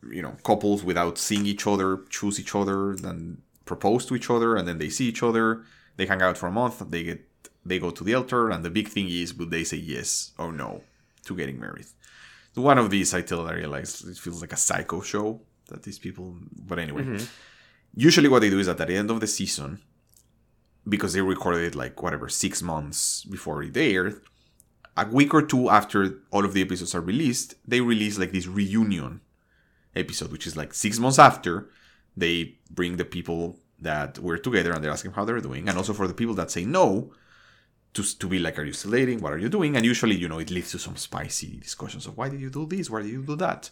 you 0.10 0.22
know, 0.22 0.36
couples 0.44 0.84
without 0.84 1.18
seeing 1.18 1.46
each 1.46 1.68
other 1.68 2.00
choose 2.10 2.40
each 2.40 2.56
other, 2.56 2.96
then 2.96 3.42
propose 3.66 4.06
to 4.08 4.16
each 4.16 4.30
other, 4.30 4.56
and 4.56 4.68
then 4.68 4.78
they 4.80 4.90
see 4.90 5.06
each 5.08 5.22
other. 5.24 5.64
They 5.98 6.06
hang 6.06 6.22
out 6.22 6.38
for 6.38 6.48
a 6.48 6.52
month. 6.52 6.82
They 6.90 7.04
get 7.04 7.26
they 7.66 7.78
go 7.80 7.92
to 7.92 8.04
the 8.04 8.16
altar, 8.16 8.50
and 8.50 8.64
the 8.64 8.70
big 8.70 8.88
thing 8.88 9.08
is, 9.10 9.34
will 9.34 9.46
they 9.50 9.64
say 9.64 9.78
yes 9.78 10.32
or 10.38 10.52
no 10.52 10.82
to 11.26 11.36
getting 11.36 11.60
married? 11.60 11.86
So 12.56 12.62
one 12.64 12.78
of 12.80 12.90
these, 12.90 13.14
I 13.14 13.22
tell, 13.22 13.48
I 13.48 13.54
realize 13.54 14.02
it 14.02 14.18
feels 14.18 14.42
like 14.42 14.54
a 14.54 14.58
psycho 14.58 15.02
show 15.02 15.42
that 15.68 15.84
these 15.84 16.00
people. 16.00 16.38
But 16.66 16.80
anyway, 16.80 17.20
usually 17.94 18.30
what 18.30 18.40
they 18.40 18.50
do 18.50 18.60
is 18.60 18.68
at 18.70 18.78
the 18.78 18.96
end 18.96 19.12
of 19.12 19.20
the 19.20 19.28
season, 19.28 19.82
because 20.88 21.14
they 21.14 21.22
recorded 21.22 21.64
it 21.64 21.76
like 21.76 22.02
whatever 22.02 22.30
six 22.30 22.62
months 22.62 23.24
before 23.26 23.64
it 23.64 23.76
aired, 23.78 24.22
a 24.98 25.08
week 25.08 25.34
or 25.34 25.42
two 25.42 25.70
after 25.70 26.22
all 26.32 26.46
of 26.46 26.54
the 26.54 26.62
episodes 26.62 26.96
are 26.96 27.02
released, 27.02 27.56
they 27.68 27.82
release 27.82 28.18
like 28.18 28.32
this 28.32 28.48
reunion 28.48 29.22
episode, 29.96 30.32
which 30.32 30.48
is 30.48 30.58
like 30.58 30.74
six 30.74 31.00
months 31.00 31.20
after 31.20 31.70
they 32.18 32.56
bring 32.70 32.98
the 32.98 33.06
people 33.06 33.60
that 33.80 34.20
were 34.20 34.38
together 34.38 34.74
and 34.74 34.84
they're 34.84 34.92
asking 34.92 35.12
how 35.12 35.24
they're 35.24 35.40
doing, 35.40 35.70
and 35.70 35.78
also 35.78 35.94
for 35.94 36.08
the 36.08 36.14
people 36.14 36.34
that 36.36 36.52
say 36.52 36.66
no, 36.66 37.12
to, 37.94 38.04
to 38.20 38.28
be 38.28 38.40
like, 38.40 38.60
are 38.60 38.64
you 38.64 38.74
still 38.74 38.92
dating? 38.92 39.20
What 39.22 39.34
are 39.34 39.38
you 39.38 39.50
doing? 39.50 39.76
And 39.76 39.86
usually, 39.86 40.16
you 40.16 40.28
know, 40.28 40.40
it 40.40 40.52
leads 40.52 40.72
to 40.72 40.80
some 40.80 40.96
spicy 40.96 41.58
discussions 41.58 42.06
of 42.06 42.18
why 42.18 42.30
did 42.30 42.40
you 42.40 42.50
do 42.50 42.66
this? 42.66 42.90
Why 42.90 43.02
did 43.02 43.12
you 43.12 43.24
do 43.24 43.36
that? 43.38 43.70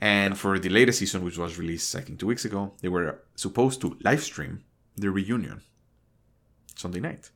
And 0.00 0.38
for 0.38 0.58
the 0.58 0.70
latest 0.70 0.98
season, 0.98 1.24
which 1.24 1.38
was 1.38 1.58
released, 1.58 1.94
I 1.94 2.00
think, 2.00 2.18
two 2.18 2.26
weeks 2.26 2.44
ago, 2.44 2.72
they 2.80 2.88
were 2.88 3.22
supposed 3.36 3.80
to 3.82 3.96
live 4.02 4.22
stream 4.22 4.64
the 4.96 5.10
reunion 5.10 5.62
Sunday 6.74 7.00
night. 7.00 7.30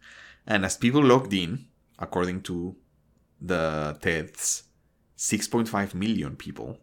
And 0.46 0.64
as 0.64 0.76
people 0.76 1.02
logged 1.02 1.32
in, 1.32 1.66
according 1.98 2.42
to 2.42 2.76
the 3.40 3.96
TEDs, 4.00 4.62
6.5 5.16 5.94
million 5.94 6.36
people 6.36 6.78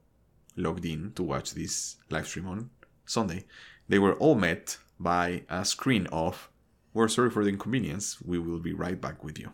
logged 0.55 0.85
in 0.85 1.11
to 1.13 1.23
watch 1.23 1.53
this 1.53 1.97
live 2.09 2.27
stream 2.27 2.47
on 2.47 2.69
Sunday. 3.05 3.45
They 3.87 3.99
were 3.99 4.15
all 4.15 4.35
met 4.35 4.77
by 4.99 5.43
a 5.49 5.65
screen 5.65 6.07
of, 6.07 6.49
We're 6.93 7.07
sorry 7.07 7.29
for 7.29 7.43
the 7.43 7.49
inconvenience, 7.49 8.21
we 8.21 8.39
will 8.39 8.59
be 8.59 8.73
right 8.73 8.99
back 8.99 9.23
with 9.23 9.39
you. 9.39 9.51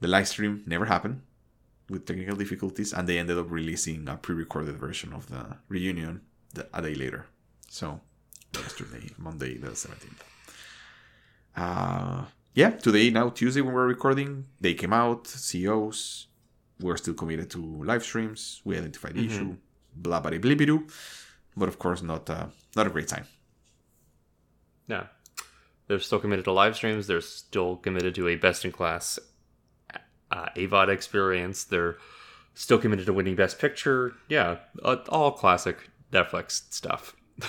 The 0.00 0.08
live 0.08 0.28
stream 0.28 0.64
never 0.66 0.86
happened 0.86 1.22
with 1.88 2.06
technical 2.06 2.36
difficulties, 2.36 2.92
and 2.92 3.08
they 3.08 3.18
ended 3.18 3.38
up 3.38 3.50
releasing 3.50 4.08
a 4.08 4.16
pre 4.16 4.34
recorded 4.34 4.76
version 4.76 5.12
of 5.12 5.28
the 5.28 5.58
reunion 5.68 6.22
a 6.72 6.82
day 6.82 6.94
later. 6.94 7.26
So, 7.68 8.00
yesterday, 8.54 9.10
Monday, 9.18 9.58
the 9.58 9.68
17th. 9.68 10.31
Uh, 11.56 12.24
yeah, 12.54 12.70
today, 12.70 13.10
now 13.10 13.30
Tuesday, 13.30 13.60
when 13.60 13.74
we're 13.74 13.86
recording, 13.86 14.46
they 14.60 14.74
came 14.74 14.92
out, 14.92 15.26
CEOs. 15.26 16.28
We're 16.80 16.96
still 16.96 17.14
committed 17.14 17.50
to 17.50 17.58
live 17.58 18.02
streams. 18.02 18.60
We 18.64 18.76
identified 18.76 19.14
the 19.14 19.26
issue, 19.26 19.56
blah, 19.94 20.20
blah, 20.20 20.36
blah, 20.36 20.54
blah, 20.54 20.78
But 21.56 21.68
of 21.68 21.78
course, 21.78 22.02
not, 22.02 22.28
uh, 22.28 22.46
not 22.74 22.86
a 22.86 22.90
great 22.90 23.08
time. 23.08 23.26
Yeah. 24.88 25.04
They're 25.86 26.00
still 26.00 26.18
committed 26.18 26.44
to 26.46 26.52
live 26.52 26.76
streams. 26.76 27.06
They're 27.06 27.20
still 27.20 27.76
committed 27.76 28.14
to 28.16 28.28
a 28.28 28.36
best 28.36 28.64
in 28.64 28.72
class 28.72 29.18
uh, 30.32 30.46
AVOD 30.56 30.88
experience. 30.88 31.64
They're 31.64 31.96
still 32.54 32.78
committed 32.78 33.06
to 33.06 33.12
winning 33.12 33.36
Best 33.36 33.58
Picture. 33.58 34.14
Yeah, 34.28 34.56
uh, 34.82 34.96
all 35.08 35.32
classic 35.32 35.90
Netflix 36.12 36.72
stuff. 36.72 37.14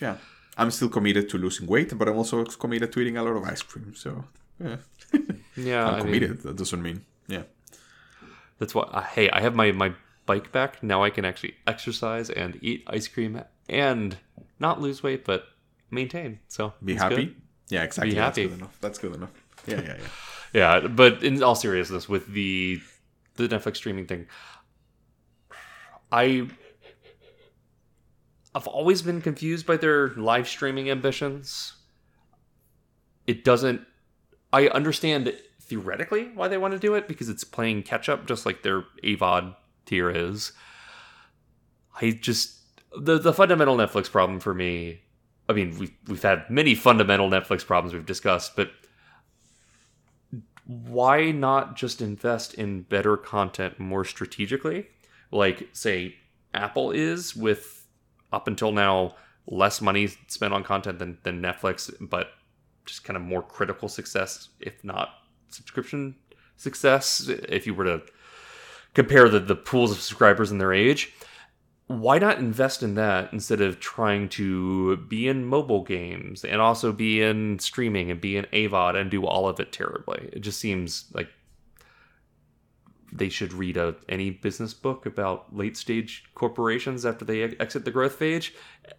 Yeah. 0.00 0.16
I'm 0.60 0.70
still 0.70 0.88
committed 0.90 1.28
to 1.30 1.38
losing 1.38 1.66
weight, 1.66 1.96
but 1.98 2.06
I'm 2.08 2.16
also 2.16 2.44
committed 2.44 2.92
to 2.92 3.00
eating 3.00 3.16
a 3.16 3.22
lot 3.22 3.36
of 3.36 3.44
ice 3.44 3.62
cream. 3.62 3.94
So, 3.94 4.24
yeah. 4.62 4.76
Yeah, 5.56 5.86
I'm 5.86 5.94
I 5.94 5.96
mean, 5.96 6.04
committed. 6.06 6.42
that 6.42 6.56
doesn't 6.56 6.82
mean, 6.82 7.04
yeah. 7.26 7.42
that's 8.58 8.74
what. 8.74 8.88
Uh, 8.94 9.02
hey, 9.02 9.28
I 9.30 9.40
have 9.40 9.54
my 9.54 9.72
my 9.72 9.92
bike 10.26 10.52
back 10.52 10.82
now. 10.82 11.02
I 11.02 11.10
can 11.10 11.24
actually 11.24 11.54
exercise 11.66 12.30
and 12.30 12.58
eat 12.62 12.84
ice 12.86 13.08
cream 13.08 13.42
and 13.68 14.16
not 14.58 14.80
lose 14.80 15.02
weight, 15.02 15.24
but 15.24 15.44
maintain. 15.90 16.38
So 16.48 16.72
Be 16.84 16.94
happy. 16.94 17.14
good. 17.16 17.34
Yeah, 17.68 17.82
exactly. 17.82 18.10
Be 18.10 18.16
That's 18.16 18.36
happy. 18.38 18.48
good 18.48 18.58
enough. 18.58 18.76
That's 18.80 18.98
good 18.98 19.14
enough. 19.14 19.32
Yeah, 19.66 19.80
yeah, 19.82 19.96
yeah. 19.98 20.08
Yeah, 20.52 20.88
but 20.88 21.22
in 21.22 21.42
all 21.42 21.54
seriousness, 21.54 22.08
with 22.08 22.26
the 22.32 22.80
the 23.36 23.48
Netflix 23.48 23.76
streaming 23.76 24.06
thing, 24.06 24.26
I 26.10 26.48
I've 28.54 28.66
always 28.66 29.02
been 29.02 29.20
confused 29.20 29.66
by 29.66 29.76
their 29.76 30.08
live 30.10 30.48
streaming 30.48 30.90
ambitions. 30.90 31.74
It 33.26 33.44
doesn't. 33.44 33.82
I 34.52 34.68
understand 34.68 35.32
theoretically 35.60 36.30
why 36.34 36.48
they 36.48 36.58
want 36.58 36.72
to 36.72 36.80
do 36.80 36.94
it 36.94 37.06
because 37.06 37.28
it's 37.28 37.44
playing 37.44 37.84
catch 37.84 38.08
up, 38.08 38.26
just 38.26 38.44
like 38.44 38.62
their 38.62 38.84
AVOD 39.04 39.54
tier 39.86 40.10
is. 40.10 40.52
I 42.00 42.10
just 42.10 42.58
the 42.96 43.18
the 43.18 43.32
fundamental 43.32 43.76
Netflix 43.76 44.10
problem 44.10 44.40
for 44.40 44.54
me. 44.54 45.02
I 45.48 45.52
mean, 45.52 45.78
we've 45.78 45.94
we've 46.08 46.22
had 46.22 46.50
many 46.50 46.74
fundamental 46.74 47.30
Netflix 47.30 47.64
problems 47.64 47.94
we've 47.94 48.06
discussed, 48.06 48.56
but 48.56 48.70
why 50.66 51.32
not 51.32 51.76
just 51.76 52.00
invest 52.00 52.54
in 52.54 52.82
better 52.82 53.16
content 53.16 53.80
more 53.80 54.04
strategically 54.04 54.86
like 55.32 55.68
say 55.72 56.14
apple 56.54 56.92
is 56.92 57.34
with 57.34 57.79
up 58.32 58.46
until 58.46 58.72
now 58.72 59.14
less 59.46 59.80
money 59.80 60.08
spent 60.28 60.54
on 60.54 60.62
content 60.62 60.98
than, 60.98 61.18
than 61.22 61.42
netflix 61.42 61.92
but 62.00 62.28
just 62.86 63.04
kind 63.04 63.16
of 63.16 63.22
more 63.22 63.42
critical 63.42 63.88
success 63.88 64.48
if 64.60 64.82
not 64.84 65.10
subscription 65.48 66.14
success 66.56 67.28
if 67.48 67.66
you 67.66 67.74
were 67.74 67.84
to 67.84 68.02
compare 68.94 69.28
the, 69.28 69.40
the 69.40 69.56
pools 69.56 69.90
of 69.90 70.00
subscribers 70.00 70.50
and 70.50 70.60
their 70.60 70.72
age 70.72 71.12
why 71.90 72.20
not 72.20 72.38
invest 72.38 72.84
in 72.84 72.94
that 72.94 73.32
instead 73.32 73.60
of 73.60 73.80
trying 73.80 74.28
to 74.28 74.96
be 74.96 75.26
in 75.26 75.44
mobile 75.44 75.82
games 75.82 76.44
and 76.44 76.60
also 76.60 76.92
be 76.92 77.20
in 77.20 77.58
streaming 77.58 78.12
and 78.12 78.20
be 78.20 78.36
in 78.36 78.44
AVOD 78.52 78.94
and 78.94 79.10
do 79.10 79.26
all 79.26 79.48
of 79.48 79.58
it 79.58 79.72
terribly? 79.72 80.30
It 80.32 80.38
just 80.38 80.60
seems 80.60 81.06
like 81.14 81.28
they 83.12 83.28
should 83.28 83.52
read 83.52 83.76
a 83.76 83.94
any 84.08 84.30
business 84.30 84.74
book 84.74 85.06
about 85.06 85.54
late 85.56 85.76
stage 85.76 86.24
corporations 86.34 87.04
after 87.04 87.24
they 87.24 87.42
exit 87.42 87.84
the 87.84 87.90
growth 87.90 88.14
phase. 88.14 88.50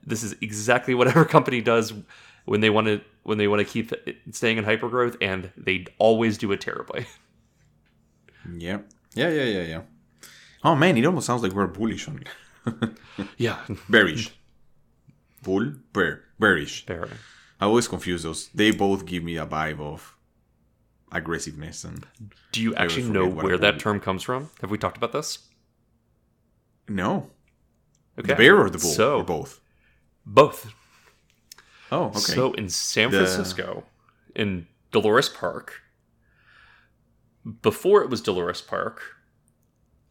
This 0.06 0.24
is 0.24 0.36
exactly 0.42 0.94
what 0.94 1.08
every 1.12 1.26
company 1.26 1.62
does 1.62 1.94
when 2.46 2.62
they 2.62 2.70
want 2.70 2.88
to 2.88 3.02
when 3.24 3.38
they 3.38 3.48
want 3.48 3.60
to 3.60 3.66
keep 3.66 3.94
staying 4.32 4.58
in 4.58 4.66
hypergrowth, 4.66 5.16
and 5.22 5.52
they 5.56 5.86
always 5.98 6.38
do 6.38 6.52
it 6.52 6.62
terribly. 6.62 7.06
Yeah. 8.58 8.80
Yeah, 9.14 9.30
yeah, 9.30 9.44
yeah, 9.44 9.62
yeah. 9.64 9.82
Oh 10.64 10.76
man, 10.76 10.98
it 10.98 11.06
almost 11.06 11.28
sounds 11.28 11.44
like 11.44 11.54
we're 11.54 11.68
bullish 11.68 12.08
on 12.08 12.24
yeah, 13.38 13.60
bearish. 13.90 14.32
Bull, 15.44 15.74
bear, 15.94 16.24
bearish. 16.40 16.86
fair. 16.86 17.08
I 17.60 17.66
always 17.66 17.88
confuse 17.88 18.24
those. 18.24 18.50
They 18.50 18.72
both 18.72 19.06
give 19.06 19.24
me 19.24 19.38
a 19.38 19.46
vibe 19.46 19.80
of 19.80 20.16
aggressiveness 21.12 21.84
and 21.84 22.06
Do 22.52 22.62
you 22.62 22.74
actually 22.76 23.10
know 23.10 23.28
where 23.28 23.58
that 23.58 23.80
term 23.80 24.00
comes 24.00 24.24
from? 24.24 24.50
Have 24.62 24.72
we 24.72 24.78
talked 24.78 24.98
about 24.98 25.12
this? 25.12 25.40
no. 26.88 27.30
Okay. 28.20 28.28
The 28.28 28.36
bear 28.36 28.60
or 28.60 28.70
the 28.70 28.78
bull? 28.78 28.92
So 28.92 29.18
or 29.20 29.24
both? 29.24 29.62
both. 30.26 30.74
Oh, 31.92 32.06
okay. 32.08 32.20
So 32.20 32.52
in 32.54 32.68
San 32.70 33.10
The- 33.10 33.18
Francisco, 33.20 33.86
in 34.36 34.68
Dolores 34.92 35.30
Park, 35.30 35.82
before 37.62 38.04
it 38.04 38.10
was 38.10 38.22
Dolores 38.22 38.62
Park, 38.62 39.02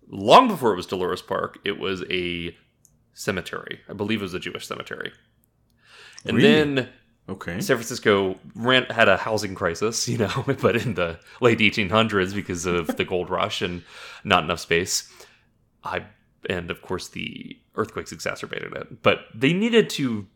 long 0.09 0.49
before 0.49 0.73
it 0.73 0.76
was 0.76 0.87
Dolores 0.87 1.23
Park, 1.23 1.59
it 1.64 1.78
was 1.78 2.02
a 2.11 2.57
cemetery. 3.12 3.80
I 3.88 3.92
believe 3.92 4.21
it 4.21 4.25
was 4.25 4.35
a 4.35 4.40
Jewish 4.40 4.66
cemetery. 4.66 5.12
And 6.25 6.37
Really? 6.38 6.49
then 6.49 6.88
okay. 7.30 7.60
San 7.60 7.76
Francisco 7.76 8.38
ran, 8.54 8.84
had 8.84 9.08
a 9.08 9.16
housing 9.16 9.54
crisis, 9.54 10.08
you 10.12 10.18
know, 10.18 10.44
but 10.60 10.76
in 10.76 10.94
the 10.94 11.18
late 11.40 11.58
1800s 11.58 12.34
because 12.34 12.66
of 12.66 12.96
the 12.96 13.04
gold 13.04 13.30
rush 13.30 13.62
and 13.62 13.82
not 14.25 14.44
enough 14.44 14.60
space. 14.60 15.12
I 15.82 16.04
and 16.49 16.70
of 16.70 16.82
course 16.82 17.08
the 17.08 17.58
earthquakes 17.75 18.12
exacerbated 18.12 18.72
it. 18.75 19.02
But 19.02 19.20
they 19.34 19.52
needed 19.52 19.90
to 19.90 20.26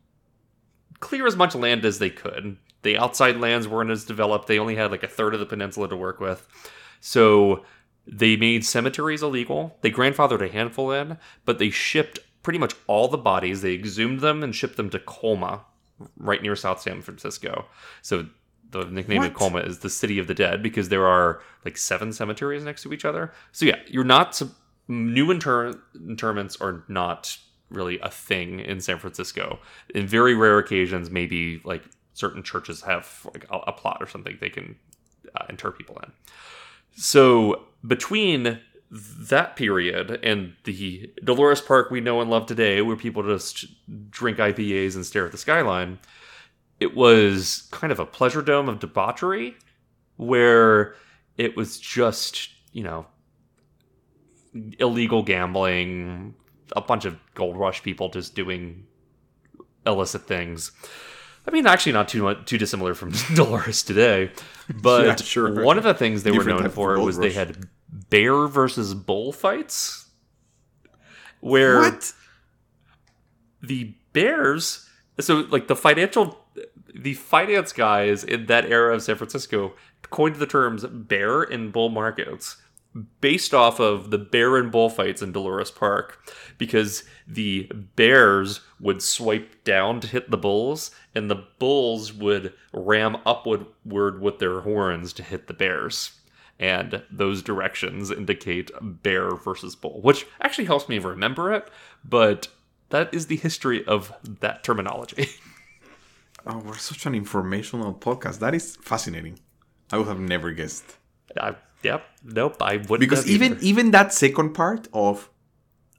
clear 1.00 1.26
as 1.26 1.36
much 1.36 1.54
land 1.54 1.84
as 1.84 1.98
they 1.98 2.10
could. 2.10 2.56
The 2.82 2.98
outside 2.98 3.38
lands 3.38 3.66
weren't 3.66 3.90
as 3.90 4.04
developed. 4.04 4.46
They 4.46 4.58
only 4.58 4.76
had 4.76 4.90
like 4.90 5.02
a 5.02 5.08
third 5.08 5.34
of 5.34 5.40
the 5.40 5.46
peninsula 5.46 5.88
to 5.88 5.96
work 5.96 6.20
with. 6.20 6.46
So 7.00 7.64
they 8.06 8.36
made 8.36 8.64
cemeteries 8.64 9.22
illegal. 9.22 9.76
They 9.80 9.90
grandfathered 9.90 10.46
a 10.46 10.52
handful 10.52 10.92
in, 10.92 11.18
but 11.44 11.58
they 11.58 11.70
shipped 11.70 12.18
pretty 12.42 12.58
much 12.58 12.74
all 12.86 13.08
the 13.08 13.18
bodies. 13.18 13.62
They 13.62 13.74
exhumed 13.74 14.20
them 14.20 14.42
and 14.42 14.54
shipped 14.54 14.76
them 14.76 14.90
to 14.90 14.98
Colma, 14.98 15.64
right 16.16 16.42
near 16.42 16.56
South 16.56 16.80
San 16.80 17.02
Francisco. 17.02 17.66
So 18.02 18.26
the 18.70 18.84
nickname 18.86 19.22
of 19.22 19.34
Colma 19.34 19.60
is 19.60 19.78
the 19.78 19.90
city 19.90 20.18
of 20.18 20.26
the 20.26 20.34
dead 20.34 20.62
because 20.62 20.88
there 20.88 21.06
are 21.06 21.40
like 21.64 21.76
seven 21.76 22.12
cemeteries 22.12 22.64
next 22.64 22.82
to 22.82 22.92
each 22.92 23.04
other. 23.04 23.32
So 23.52 23.66
yeah, 23.66 23.78
you're 23.86 24.04
not 24.04 24.40
new 24.88 25.30
inter- 25.30 25.80
interments 25.94 26.56
are 26.60 26.84
not 26.88 27.38
really 27.70 27.98
a 28.00 28.10
thing 28.10 28.60
in 28.60 28.80
San 28.80 28.98
Francisco. 28.98 29.58
In 29.94 30.06
very 30.06 30.34
rare 30.34 30.58
occasions, 30.58 31.10
maybe 31.10 31.60
like 31.64 31.84
certain 32.12 32.42
churches 32.42 32.82
have 32.82 33.26
like 33.32 33.46
a, 33.50 33.58
a 33.68 33.72
plot 33.72 33.98
or 34.00 34.06
something 34.06 34.36
they 34.40 34.50
can 34.50 34.76
uh, 35.36 35.44
inter 35.48 35.70
people 35.70 35.98
in. 36.02 36.12
So 36.96 37.66
between 37.86 38.60
that 38.94 39.56
period 39.56 40.20
and 40.22 40.54
the 40.64 41.12
Dolores 41.24 41.60
Park 41.60 41.90
we 41.90 42.00
know 42.00 42.20
and 42.20 42.30
love 42.30 42.46
today, 42.46 42.80
where 42.80 42.96
people 42.96 43.22
just 43.24 43.66
drink 44.10 44.38
IPAs 44.38 44.94
and 44.94 45.04
stare 45.04 45.26
at 45.26 45.32
the 45.32 45.38
skyline, 45.38 45.98
it 46.78 46.94
was 46.94 47.68
kind 47.72 47.92
of 47.92 47.98
a 47.98 48.06
pleasure 48.06 48.42
dome 48.42 48.68
of 48.68 48.78
debauchery 48.78 49.56
where 50.16 50.94
it 51.36 51.56
was 51.56 51.78
just, 51.80 52.50
you 52.72 52.84
know, 52.84 53.06
illegal 54.78 55.22
gambling, 55.24 56.34
a 56.76 56.80
bunch 56.80 57.04
of 57.04 57.18
gold 57.34 57.56
rush 57.56 57.82
people 57.82 58.08
just 58.10 58.36
doing 58.36 58.86
illicit 59.84 60.26
things. 60.28 60.70
I 61.46 61.50
mean, 61.50 61.66
actually, 61.66 61.92
not 61.92 62.08
too 62.08 62.22
much, 62.22 62.46
too 62.46 62.58
dissimilar 62.58 62.94
from 62.94 63.12
Dolores 63.34 63.82
today, 63.82 64.30
but 64.82 65.04
Yeah, 65.04 65.16
sure. 65.16 65.64
one 65.64 65.78
of 65.78 65.84
the 65.84 65.94
things 65.94 66.22
they 66.22 66.30
Different 66.30 66.56
were 66.56 66.62
known 66.62 66.70
for 66.70 66.98
was 67.00 67.18
they 67.18 67.32
had 67.32 67.68
bear 68.10 68.46
versus 68.48 68.92
bull 68.94 69.32
fights, 69.32 70.06
where 71.40 71.80
What? 71.80 72.12
the 73.62 73.94
bears 74.12 74.88
so 75.20 75.46
like 75.50 75.68
the 75.68 75.76
financial 75.76 76.44
the 76.94 77.14
finance 77.14 77.72
guys 77.72 78.22
in 78.22 78.46
that 78.46 78.66
era 78.66 78.94
of 78.94 79.02
san 79.02 79.16
francisco 79.16 79.72
coined 80.10 80.36
the 80.36 80.46
terms 80.46 80.84
bear 80.84 81.42
and 81.42 81.72
bull 81.72 81.88
markets 81.88 82.56
based 83.20 83.52
off 83.54 83.80
of 83.80 84.10
the 84.10 84.18
bear 84.18 84.56
and 84.56 84.70
bull 84.70 84.88
fights 84.90 85.22
in 85.22 85.32
dolores 85.32 85.70
park 85.70 86.30
because 86.58 87.04
the 87.26 87.62
bears 87.96 88.60
would 88.78 89.02
swipe 89.02 89.64
down 89.64 89.98
to 89.98 90.06
hit 90.06 90.30
the 90.30 90.36
bulls 90.36 90.90
and 91.14 91.30
the 91.30 91.44
bulls 91.58 92.12
would 92.12 92.52
ram 92.72 93.16
upward 93.26 93.66
with 93.84 94.38
their 94.38 94.60
horns 94.60 95.12
to 95.12 95.22
hit 95.22 95.46
the 95.46 95.54
bears 95.54 96.12
and 96.58 97.02
those 97.10 97.42
directions 97.42 98.10
indicate 98.10 98.70
bear 98.80 99.34
versus 99.34 99.74
bull 99.74 100.00
which 100.02 100.26
actually 100.40 100.64
helps 100.64 100.88
me 100.88 100.98
remember 100.98 101.52
it 101.52 101.68
but 102.04 102.48
that 102.90 103.12
is 103.12 103.26
the 103.26 103.36
history 103.36 103.84
of 103.86 104.12
that 104.40 104.62
terminology. 104.62 105.28
Oh, 106.46 106.58
we're 106.58 106.76
such 106.76 107.06
an 107.06 107.14
informational 107.14 107.94
podcast. 107.94 108.40
That 108.40 108.54
is 108.54 108.76
fascinating. 108.76 109.38
I 109.90 109.96
would 109.96 110.08
have 110.08 110.20
never 110.20 110.50
guessed. 110.50 110.98
I, 111.40 111.56
yep, 111.82 112.04
nope, 112.22 112.56
I 112.60 112.76
wouldn't. 112.76 113.00
Because 113.00 113.20
have 113.20 113.30
even 113.30 113.52
either. 113.52 113.60
even 113.62 113.90
that 113.92 114.12
second 114.12 114.52
part 114.52 114.86
of 114.92 115.30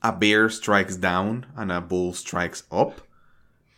a 0.03 0.11
bear 0.11 0.49
strikes 0.49 0.97
down 0.97 1.47
and 1.57 1.71
a 1.71 1.81
bull 1.81 2.13
strikes 2.13 2.61
up, 2.71 3.01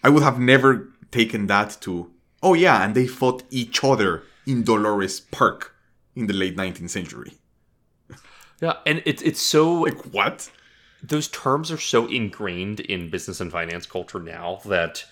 I 0.03 0.09
would 0.09 0.23
have 0.23 0.39
never 0.41 0.89
taken 1.09 1.47
that 1.47 1.77
to 1.83 2.11
oh 2.43 2.53
yeah, 2.53 2.83
and 2.83 2.93
they 2.93 3.07
fought 3.07 3.43
each 3.49 3.81
other 3.81 4.23
in 4.45 4.63
Dolores 4.63 5.21
Park 5.21 5.73
in 6.17 6.27
the 6.27 6.33
late 6.33 6.55
19th 6.57 6.89
century. 6.89 7.33
yeah, 8.61 8.73
and 8.85 9.01
it's 9.05 9.21
it's 9.21 9.41
so 9.41 9.81
Like 9.81 10.01
what? 10.13 10.49
those 11.03 11.27
terms 11.27 11.71
are 11.71 11.77
so 11.77 12.07
ingrained 12.07 12.79
in 12.79 13.09
business 13.09 13.39
and 13.39 13.51
finance 13.51 13.85
culture 13.85 14.19
now 14.19 14.59
that 14.65 15.05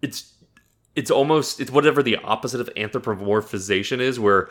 it's 0.00 0.32
it's 0.94 1.10
almost 1.10 1.60
it's 1.60 1.70
whatever 1.72 2.02
the 2.02 2.16
opposite 2.16 2.60
of 2.60 2.70
anthropomorphization 2.76 3.98
is 4.00 4.18
where 4.20 4.48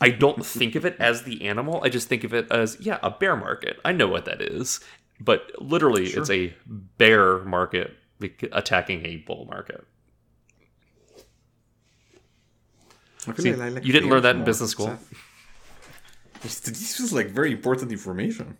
I 0.00 0.10
don't 0.10 0.44
think 0.58 0.74
of 0.76 0.84
it 0.84 0.96
as 1.00 1.22
the 1.24 1.44
animal. 1.46 1.80
I 1.84 1.88
just 1.88 2.08
think 2.08 2.22
of 2.24 2.32
it 2.32 2.46
as 2.50 2.76
yeah, 2.80 2.98
a 3.02 3.10
bear 3.10 3.36
market. 3.36 3.78
I 3.84 3.92
know 3.92 4.08
what 4.08 4.24
that 4.26 4.40
is. 4.40 4.80
But 5.20 5.50
literally 5.60 6.06
Sure. 6.06 6.20
it's 6.20 6.30
a 6.30 6.54
bear 6.96 7.38
market 7.40 7.96
attacking 8.52 9.04
a 9.04 9.16
bull 9.16 9.46
market. 9.50 9.84
I 13.16 13.17
feel 13.17 13.17
See, 13.36 13.54
like 13.54 13.74
like 13.74 13.84
you 13.84 13.92
didn't 13.92 14.08
learn 14.10 14.22
that 14.22 14.36
in 14.36 14.44
business 14.44 14.70
school. 14.70 14.88
It's- 16.44 16.60
This 16.60 17.00
was 17.00 17.12
like 17.12 17.28
very 17.30 17.52
important 17.52 17.90
information. 17.92 18.56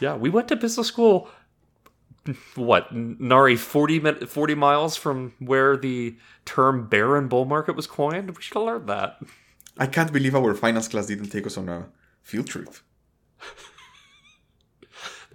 Yeah, 0.00 0.16
we 0.16 0.30
went 0.30 0.48
to 0.48 0.56
business 0.56 0.86
school. 0.86 1.28
What 2.54 2.92
Nari 2.94 3.56
forty 3.56 3.98
min- 4.00 4.26
forty 4.26 4.54
miles 4.54 4.96
from 4.96 5.32
where 5.38 5.76
the 5.76 6.16
term 6.44 6.86
bear 6.88 7.16
and 7.16 7.28
bull 7.28 7.44
market 7.46 7.74
was 7.76 7.86
coined? 7.86 8.30
We 8.36 8.42
should 8.42 8.54
have 8.54 8.64
learned 8.64 8.88
that. 8.88 9.18
I 9.78 9.86
can't 9.86 10.12
believe 10.12 10.34
our 10.34 10.54
finance 10.54 10.88
class 10.88 11.06
didn't 11.06 11.30
take 11.30 11.46
us 11.46 11.56
on 11.56 11.68
a 11.68 11.86
field 12.22 12.46
trip. 12.46 12.68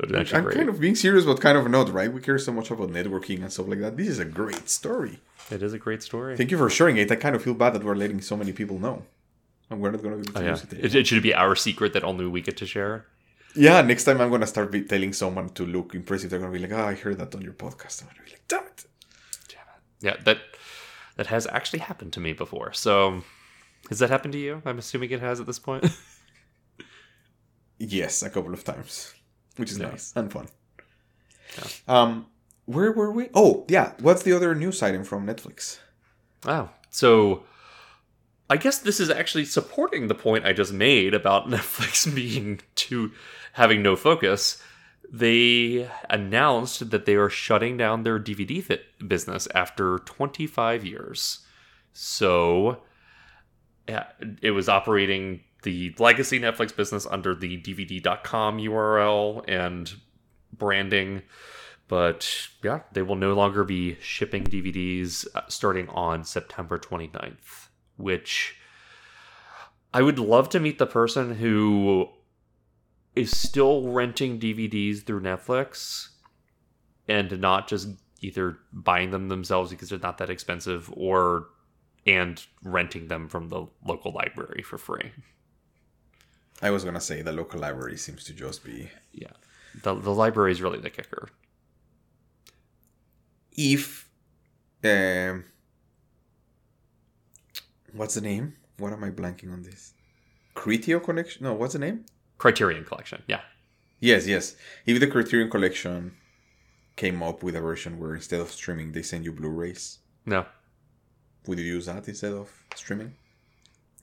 I'm 0.01 0.43
great. 0.43 0.55
kind 0.57 0.69
of 0.69 0.79
being 0.79 0.95
serious, 0.95 1.23
but 1.25 1.39
kind 1.39 1.57
of 1.57 1.69
not, 1.69 1.91
right? 1.93 2.11
We 2.11 2.19
care 2.21 2.37
so 2.37 2.51
much 2.51 2.69
about 2.69 2.89
networking 2.89 3.41
and 3.41 3.51
stuff 3.51 3.67
like 3.67 3.79
that. 3.79 3.95
This 3.95 4.07
is 4.09 4.19
a 4.19 4.25
great 4.25 4.67
story. 4.69 5.19
It 5.49 5.63
is 5.63 5.73
a 5.73 5.79
great 5.79 6.03
story. 6.03 6.35
Thank 6.35 6.51
you 6.51 6.57
for 6.57 6.69
sharing 6.69 6.97
it. 6.97 7.11
I 7.11 7.15
kind 7.15 7.35
of 7.35 7.41
feel 7.43 7.53
bad 7.53 7.73
that 7.73 7.83
we're 7.83 7.95
letting 7.95 8.19
so 8.21 8.35
many 8.35 8.51
people 8.51 8.77
know. 8.77 9.03
And 9.69 9.79
we're 9.79 9.91
not 9.91 10.03
going 10.03 10.21
to 10.21 10.21
be 10.21 10.29
able 10.29 10.37
Oh, 10.37 10.41
to 10.41 10.45
yeah. 10.45 10.51
use 10.51 10.63
it. 10.63 10.95
It, 10.95 10.95
it 10.95 11.07
should 11.07 11.23
be 11.23 11.33
our 11.33 11.55
secret 11.55 11.93
that 11.93 12.03
only 12.03 12.25
we 12.27 12.41
get 12.41 12.57
to 12.57 12.65
share. 12.65 13.05
Yeah, 13.55 13.81
next 13.81 14.03
time 14.03 14.19
I'm 14.19 14.29
going 14.29 14.41
to 14.41 14.47
start 14.47 14.69
be 14.69 14.81
telling 14.81 15.13
someone 15.13 15.49
to 15.51 15.65
look 15.65 15.95
impressive. 15.95 16.29
They're 16.29 16.39
going 16.39 16.51
to 16.51 16.59
be 16.59 16.67
like, 16.67 16.77
oh, 16.77 16.85
I 16.87 16.93
heard 16.95 17.17
that 17.19 17.33
on 17.33 17.41
your 17.41 17.53
podcast. 17.53 18.01
I'm 18.01 18.09
going 18.09 18.17
to 18.19 18.23
be 18.25 18.31
like, 18.31 18.47
"Damn 18.49 18.63
it!" 18.65 18.85
damn 19.47 19.59
it. 19.61 20.17
Yeah, 20.17 20.23
that 20.25 20.39
that 21.15 21.27
has 21.27 21.47
actually 21.47 21.79
happened 21.79 22.11
to 22.13 22.19
me 22.19 22.33
before. 22.33 22.73
So, 22.73 23.23
has 23.87 23.99
that 23.99 24.09
happened 24.09 24.33
to 24.33 24.39
you? 24.39 24.61
I'm 24.65 24.77
assuming 24.77 25.09
it 25.11 25.21
has 25.21 25.39
at 25.39 25.45
this 25.45 25.59
point. 25.59 25.85
Yes, 27.77 28.23
a 28.23 28.29
couple 28.29 28.53
of 28.53 28.63
times, 28.63 29.13
which 29.57 29.71
is 29.71 29.79
Yeah. 29.79 29.89
nice 29.89 30.13
and 30.15 30.31
fun. 30.31 30.47
Um, 31.87 32.27
where 32.65 32.91
were 32.91 33.11
we? 33.11 33.29
Oh, 33.33 33.65
yeah. 33.69 33.93
What's 33.99 34.23
the 34.23 34.33
other 34.33 34.55
news 34.55 34.81
item 34.83 35.03
from 35.03 35.25
Netflix? 35.25 35.79
Wow. 36.45 36.71
So 36.89 37.43
I 38.49 38.57
guess 38.57 38.79
this 38.79 38.99
is 38.99 39.09
actually 39.09 39.45
supporting 39.45 40.07
the 40.07 40.15
point 40.15 40.45
I 40.45 40.53
just 40.53 40.73
made 40.73 41.13
about 41.13 41.47
Netflix 41.49 42.13
being 42.13 42.59
too 42.75 43.11
having 43.53 43.81
no 43.81 43.95
focus. 43.95 44.61
They 45.11 45.89
announced 46.09 46.89
that 46.89 47.05
they 47.05 47.15
are 47.15 47.29
shutting 47.29 47.77
down 47.77 48.03
their 48.03 48.19
DVD 48.19 48.61
fit 48.61 48.85
business 49.07 49.47
after 49.53 49.99
25 49.99 50.83
years. 50.83 51.39
So 51.93 52.81
yeah, 53.87 54.07
it 54.41 54.51
was 54.51 54.67
operating 54.67 55.41
the 55.65 55.93
legacy 55.99 56.39
Netflix 56.39 56.73
business 56.73 57.05
under 57.05 57.35
the 57.35 57.57
DVD.com 57.57 58.59
URL 58.59 59.43
and 59.47 59.93
branding. 60.53 61.23
But 61.87 62.47
yeah, 62.63 62.81
they 62.93 63.01
will 63.01 63.15
no 63.15 63.33
longer 63.33 63.63
be 63.63 63.97
shipping 63.99 64.45
DVDs 64.45 65.27
uh, 65.35 65.41
starting 65.49 65.89
on 65.89 66.23
September 66.23 66.77
29th, 66.79 67.67
which 67.97 68.55
I 69.93 70.01
would 70.01 70.19
love 70.19 70.49
to 70.49 70.59
meet 70.59 70.77
the 70.77 70.87
person 70.87 71.35
who 71.35 72.09
is 73.15 73.37
still 73.37 73.89
renting 73.89 74.39
DVDs 74.39 75.03
through 75.03 75.21
Netflix 75.21 76.09
and 77.07 77.39
not 77.39 77.67
just 77.67 77.89
either 78.21 78.59
buying 78.71 79.11
them 79.11 79.29
themselves 79.29 79.71
because 79.71 79.89
they're 79.89 79.99
not 79.99 80.17
that 80.19 80.29
expensive 80.29 80.91
or 80.95 81.47
and 82.05 82.45
renting 82.63 83.07
them 83.07 83.27
from 83.27 83.49
the 83.49 83.65
local 83.83 84.11
library 84.11 84.61
for 84.63 84.77
free. 84.77 85.11
I 86.61 86.69
was 86.71 86.83
gonna 86.83 87.01
say 87.01 87.21
the 87.21 87.31
local 87.33 87.59
library 87.59 87.97
seems 87.97 88.23
to 88.25 88.33
just 88.33 88.63
be 88.63 88.89
Yeah. 89.11 89.31
The 89.83 89.93
the 89.95 90.13
library 90.13 90.51
is 90.51 90.61
really 90.61 90.79
the 90.79 90.89
kicker. 90.89 91.29
if 93.57 94.09
um 94.83 95.45
what's 97.93 98.15
the 98.15 98.21
name? 98.21 98.55
What 98.77 98.91
am 98.93 99.03
I 99.03 99.09
blanking 99.09 99.51
on 99.53 99.63
this? 99.63 99.93
Criteo 100.55 101.01
Collection? 101.03 101.43
No, 101.43 101.53
what's 101.53 101.73
the 101.73 101.79
name? 101.79 102.05
Criterion 102.37 102.83
collection. 102.83 103.23
Yeah. 103.27 103.41
Yes, 104.01 104.27
yes. 104.27 104.55
If 104.85 104.99
the 104.99 105.07
Criterion 105.07 105.49
Collection 105.49 106.15
came 106.97 107.23
up 107.23 107.43
with 107.43 107.55
a 107.55 107.61
version 107.61 107.97
where 107.99 108.13
instead 108.15 108.41
of 108.41 108.51
streaming 108.51 108.91
they 108.91 109.01
send 109.01 109.23
you 109.23 109.31
Blu-rays, 109.31 109.99
No. 110.25 110.45
would 111.47 111.59
you 111.59 111.65
use 111.65 111.85
that 111.85 112.07
instead 112.07 112.33
of 112.33 112.51
streaming? 112.75 113.15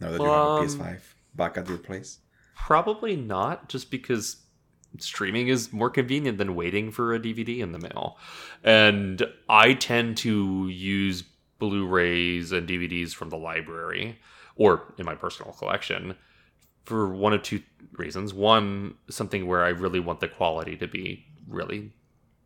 Now 0.01 0.11
that 0.11 0.21
Um, 0.21 0.27
you 0.27 0.33
have 0.33 0.59
a 0.59 0.63
PS5 0.65 1.15
back 1.35 1.59
at 1.59 1.69
your 1.69 1.79
place. 1.79 2.19
Probably 2.65 3.17
not, 3.17 3.69
just 3.69 3.91
because 3.91 4.37
streaming 4.99 5.49
is 5.49 5.73
more 5.73 5.91
convenient 5.91 6.39
than 6.39 6.55
waiting 6.55 6.93
for 6.93 7.13
a 7.13 7.19
DVD 7.19 7.59
in 7.59 7.73
the 7.73 7.81
mail. 7.81 8.19
And 8.63 9.21
I 9.49 9.75
tend 9.75 10.17
to 10.19 10.69
use 10.69 11.25
Blu 11.59 11.87
rays 11.89 12.53
and 12.53 12.69
DVDs 12.69 13.13
from 13.13 13.31
the 13.31 13.37
library 13.37 14.21
or 14.55 14.95
in 14.97 15.05
my 15.05 15.17
personal 15.17 15.53
collection 15.55 16.15
for 16.85 17.13
one 17.13 17.33
of 17.33 17.43
two 17.43 17.63
reasons. 17.95 18.33
One, 18.33 18.95
something 19.11 19.49
where 19.49 19.65
I 19.65 19.71
really 19.71 20.01
want 20.01 20.21
the 20.21 20.29
quality 20.29 20.77
to 20.77 20.87
be 20.87 21.27
really 21.49 21.91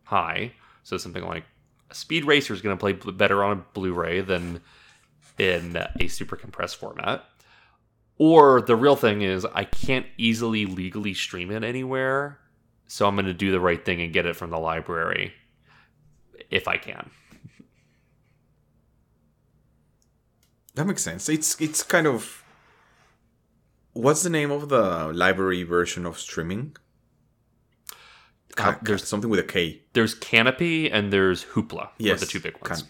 high. 0.03 0.53
So 0.81 0.97
something 0.97 1.25
like 1.25 1.43
Speed 1.91 2.25
Racer 2.25 2.55
is 2.55 2.61
going 2.61 2.75
to 2.75 2.79
play 2.79 2.93
better 3.11 3.43
on 3.43 3.51
a 3.51 3.63
Blu 3.73 3.93
ray 3.93 4.21
than 4.21 4.61
in 5.37 5.77
a 5.99 6.07
super 6.07 6.35
compressed 6.35 6.77
format. 6.77 7.23
Or 8.19 8.61
the 8.61 8.75
real 8.75 8.95
thing 8.95 9.21
is, 9.21 9.45
I 9.45 9.63
can't 9.63 10.05
easily 10.17 10.65
legally 10.65 11.13
stream 11.13 11.51
it 11.51 11.63
anywhere, 11.63 12.39
so 12.87 13.07
I'm 13.07 13.15
going 13.15 13.27
to 13.27 13.33
do 13.33 13.51
the 13.51 13.59
right 13.59 13.83
thing 13.83 14.01
and 14.01 14.11
get 14.11 14.25
it 14.25 14.35
from 14.35 14.49
the 14.49 14.57
library 14.57 15.33
if 16.49 16.67
I 16.67 16.77
can. 16.77 17.11
That 20.75 20.85
makes 20.85 21.01
sense. 21.01 21.27
It's 21.27 21.59
it's 21.59 21.81
kind 21.83 22.05
of 22.05 22.43
what's 23.93 24.21
the 24.23 24.29
name 24.29 24.51
of 24.51 24.69
the 24.69 25.11
library 25.13 25.63
version 25.63 26.05
of 26.05 26.19
streaming? 26.19 26.75
Uh, 28.57 28.75
there's 28.81 29.07
something 29.07 29.29
with 29.29 29.39
a 29.39 29.43
K. 29.43 29.81
there's 29.93 30.15
Kanopy 30.15 30.89
and 30.91 31.13
there's 31.13 31.45
Hoopla. 31.45 31.89
Yes, 31.97 32.17
are 32.17 32.25
the 32.25 32.31
two 32.31 32.39
big 32.39 32.55
ones. 32.61 32.83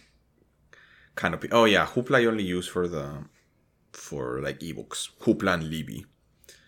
Can- 1.16 1.32
Kanopy. 1.34 1.50
Oh 1.52 1.66
yeah, 1.66 1.86
Hoopla 1.86 2.18
I 2.18 2.26
only 2.26 2.44
use 2.44 2.68
for 2.68 2.88
the 2.88 3.26
for 3.98 4.42
like 4.42 4.60
ebooks. 4.60 5.10
Hoopla 5.22 5.56
and 5.56 5.64
Libby. 5.70 6.06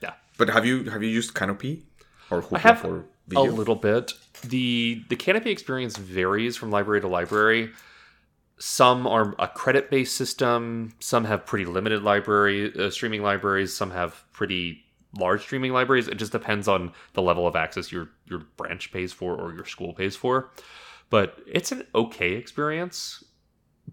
Yeah. 0.02 0.14
But 0.38 0.50
have 0.50 0.66
you 0.66 0.90
have 0.90 1.04
you 1.04 1.10
used 1.10 1.34
Kanopy 1.34 1.84
or 2.30 2.42
Hoopla 2.42 2.60
have 2.60 2.80
for 2.80 3.06
a 3.36 3.42
little 3.44 3.76
bit. 3.76 4.14
the 4.44 5.04
The 5.10 5.16
Kanopy 5.16 5.48
experience 5.48 5.98
varies 5.98 6.58
from 6.58 6.72
library 6.72 7.02
to 7.02 7.08
library. 7.08 7.72
Some 8.58 9.08
are 9.08 9.36
a 9.40 9.48
credit 9.48 9.90
based 9.90 10.16
system. 10.16 10.94
Some 11.00 11.26
have 11.26 11.46
pretty 11.46 11.66
limited 11.66 12.04
library 12.04 12.74
uh, 12.78 12.90
streaming 12.90 13.22
libraries. 13.22 13.76
Some 13.76 13.92
have 13.92 14.26
pretty 14.34 14.84
large 15.18 15.42
streaming 15.42 15.72
libraries. 15.72 16.08
It 16.08 16.18
just 16.18 16.32
depends 16.32 16.68
on 16.68 16.94
the 17.14 17.22
level 17.22 17.48
of 17.48 17.56
access 17.56 17.92
your 17.92 18.10
your 18.26 18.40
branch 18.58 18.92
pays 18.92 19.14
for 19.14 19.36
or 19.36 19.54
your 19.54 19.66
school 19.66 19.94
pays 19.94 20.16
for. 20.16 20.52
But 21.10 21.40
it's 21.48 21.72
an 21.72 21.86
okay 21.96 22.34
experience. 22.34 23.24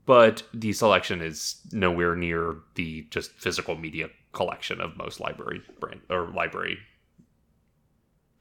But 0.07 0.45
the 0.55 0.73
selection 0.73 1.21
is 1.21 1.61
nowhere 1.73 2.15
near 2.15 2.59
the 2.77 3.07
just 3.11 3.33
physical 3.33 3.77
media 3.77 4.09
collection 4.33 4.81
of 4.81 4.97
most 4.97 5.19
library 5.19 5.63
brand 5.81 6.03
or 6.09 6.29
library 6.29 6.79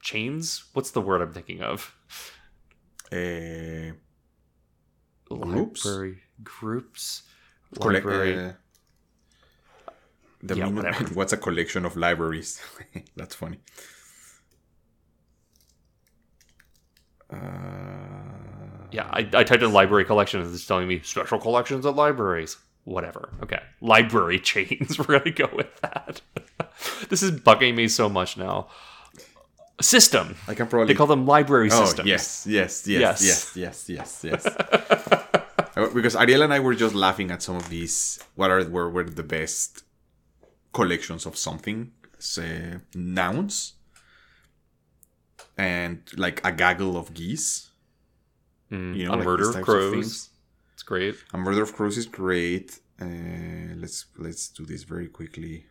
chains. 0.00 0.64
What's 0.72 0.92
the 0.92 1.00
word 1.00 1.22
I'm 1.22 1.32
thinking 1.32 1.62
of? 1.62 1.94
Uh, 3.12 3.94
Groups? 5.28 5.84
Library 5.84 6.18
groups. 6.44 7.22
collect, 7.74 8.06
Library. 8.06 8.38
uh, 8.38 8.52
the 10.42 10.56
Yeah, 10.56 10.68
what's 11.14 11.32
a 11.32 11.36
collection 11.36 11.84
of 11.84 11.96
libraries? 11.96 12.60
That's 13.16 13.34
funny. 13.34 13.58
Uh, 17.28 18.45
yeah, 18.92 19.08
I, 19.10 19.20
I 19.34 19.44
typed 19.44 19.62
in 19.62 19.72
library 19.72 20.04
collection 20.04 20.40
and 20.40 20.54
it's 20.54 20.66
telling 20.66 20.88
me 20.88 21.00
special 21.02 21.38
collections 21.38 21.84
at 21.86 21.94
libraries. 21.96 22.56
Whatever. 22.84 23.30
Okay. 23.42 23.60
Library 23.80 24.38
chains. 24.50 24.98
We're 25.00 25.18
gonna 25.18 25.30
go 25.32 25.48
with 25.52 25.80
that. 25.80 26.20
this 27.08 27.22
is 27.22 27.32
bugging 27.32 27.74
me 27.74 27.88
so 27.88 28.08
much 28.08 28.36
now. 28.36 28.68
System. 29.80 30.36
I 30.48 30.54
can 30.54 30.66
probably 30.68 30.86
They 30.94 30.96
call 30.96 31.06
them 31.06 31.26
library 31.26 31.68
Oh 31.70 31.84
systems. 31.84 32.08
yes, 32.08 32.46
yes, 32.48 32.86
yes, 32.86 33.22
Yes. 33.22 33.56
yes, 33.56 33.88
yes, 33.88 34.22
yes, 34.22 34.44
yes. 34.44 34.46
Uh, 35.76 35.90
because 35.92 36.16
Ariel 36.16 36.40
and 36.42 36.54
I 36.54 36.60
were 36.60 36.74
just 36.74 36.94
laughing 36.94 37.30
at 37.30 37.42
some 37.42 37.56
of 37.56 37.68
these. 37.68 38.18
What 38.36 38.50
are 38.50 38.64
were, 38.64 38.88
were 38.88 39.04
the 39.04 39.22
best 39.22 39.82
collections 40.72 41.26
of 41.26 41.36
something? 41.36 41.92
Say 42.18 42.76
nouns, 42.94 43.74
and 45.58 46.00
like 46.16 46.40
a 46.46 46.52
gaggle 46.52 46.96
of 46.96 47.12
geese. 47.14 47.70
Mm, 48.70 48.96
You 48.96 49.04
know, 49.06 49.14
a 49.14 49.16
like 49.16 49.24
murder 49.24 49.48
of 49.50 49.62
crows. 49.64 50.30
it's 50.74 50.82
great. 50.82 51.14
A 51.32 51.38
murder 51.38 51.62
of 51.62 51.72
crows 51.74 51.96
is 51.96 52.06
great. 52.06 52.78
Uh, 53.00 53.74
let's 53.76 54.06
let's 54.16 54.48
do 54.48 54.64
this 54.64 54.82
very 54.84 55.06
quickly 55.08 55.66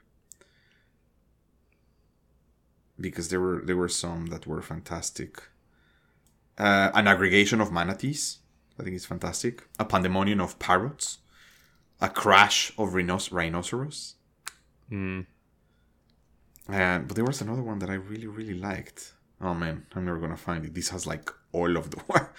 because 3.00 3.30
there 3.30 3.42
were 3.42 3.62
there 3.66 3.76
were 3.78 3.90
some 3.90 4.28
that 4.28 4.48
were 4.48 4.62
fantastic. 4.62 5.42
Uh, 6.58 6.90
an 6.94 7.08
aggregation 7.08 7.60
of 7.60 7.72
manatees, 7.72 8.40
I 8.80 8.84
think 8.84 8.96
it's 8.96 9.06
fantastic. 9.06 9.68
A 9.78 9.86
pandemonium 9.86 10.40
of 10.40 10.58
parrots. 10.60 11.18
A 12.02 12.10
crash 12.10 12.72
of 12.78 12.94
rhinos- 12.94 13.32
rhinoceros. 13.32 14.16
Mm. 14.92 15.26
And 16.68 17.08
but 17.08 17.16
there 17.16 17.26
was 17.26 17.42
another 17.42 17.64
one 17.64 17.80
that 17.80 17.90
I 17.90 17.94
really 17.96 18.28
really 18.28 18.54
liked. 18.54 19.14
Oh 19.42 19.54
man, 19.54 19.86
I'm 19.96 20.06
never 20.06 20.20
gonna 20.20 20.38
find 20.38 20.66
it. 20.66 20.74
This 20.74 20.90
has 20.90 21.06
like 21.08 21.30
all 21.56 21.78
of 21.78 21.86
the. 21.92 22.00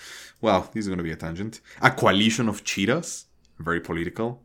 well, 0.41 0.61
this 0.73 0.85
is 0.85 0.89
gonna 0.89 1.03
be 1.11 1.13
a 1.13 1.17
tangent. 1.25 1.61
A 1.81 1.91
coalition 1.91 2.49
of 2.49 2.65
cheetahs, 2.65 3.27
very 3.59 3.81
political. 3.81 4.43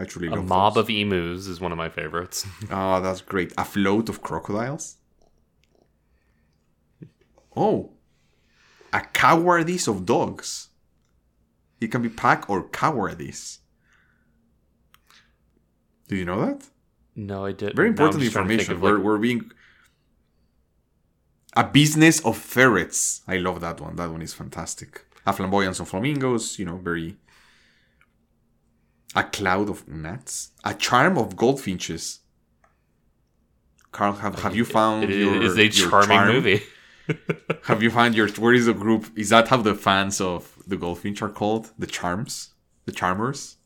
I 0.00 0.04
truly 0.04 0.28
A 0.28 0.36
mob 0.36 0.74
those. 0.74 0.84
of 0.84 0.90
emus 0.90 1.46
is 1.48 1.60
one 1.60 1.72
of 1.72 1.78
my 1.78 1.88
favorites. 1.88 2.46
Oh, 2.70 3.00
that's 3.04 3.20
great. 3.20 3.52
A 3.58 3.64
float 3.64 4.08
of 4.08 4.22
crocodiles. 4.22 4.96
Oh, 7.56 7.90
a 8.92 9.00
cowardice 9.00 9.88
of 9.88 10.06
dogs. 10.06 10.68
It 11.80 11.88
can 11.92 12.02
be 12.02 12.08
pack 12.08 12.48
or 12.50 12.68
cowardice. 12.68 13.58
Do 16.08 16.16
you 16.16 16.24
know 16.24 16.40
that? 16.46 16.60
no, 17.16 17.44
I 17.44 17.52
did. 17.52 17.74
Very 17.74 17.88
important 17.88 18.20
to 18.20 18.26
information. 18.26 18.80
we're, 18.80 18.94
like, 18.96 19.04
we're 19.04 19.18
being 19.18 19.50
a 21.58 21.64
business 21.64 22.24
of 22.24 22.38
ferrets. 22.38 23.22
I 23.26 23.38
love 23.38 23.60
that 23.62 23.80
one. 23.80 23.96
That 23.96 24.10
one 24.10 24.22
is 24.22 24.32
fantastic. 24.32 25.04
A 25.26 25.32
flamboyance 25.32 25.80
of 25.80 25.88
flamingos. 25.88 26.56
You 26.58 26.66
know, 26.66 26.76
very. 26.76 27.16
A 29.16 29.24
cloud 29.24 29.68
of 29.68 29.86
gnats. 29.88 30.52
A 30.62 30.72
charm 30.72 31.18
of 31.18 31.34
goldfinches. 31.34 32.20
Carl, 33.90 34.12
have, 34.12 34.40
have 34.42 34.54
you 34.54 34.64
found 34.64 35.04
it 35.04 35.18
your, 35.18 35.42
is 35.42 35.58
a 35.58 35.68
charming 35.68 36.18
charm? 36.18 36.28
movie. 36.28 36.62
Have 37.64 37.82
you 37.82 37.90
found 37.90 38.14
your 38.14 38.28
where 38.32 38.52
is 38.52 38.66
the 38.66 38.74
group? 38.74 39.06
Is 39.16 39.30
that 39.30 39.48
how 39.48 39.56
the 39.56 39.74
fans 39.74 40.20
of 40.20 40.62
the 40.66 40.76
goldfinch 40.76 41.22
are 41.22 41.30
called? 41.30 41.72
The 41.78 41.86
charms, 41.86 42.50
the 42.84 42.92
charmers. 42.92 43.56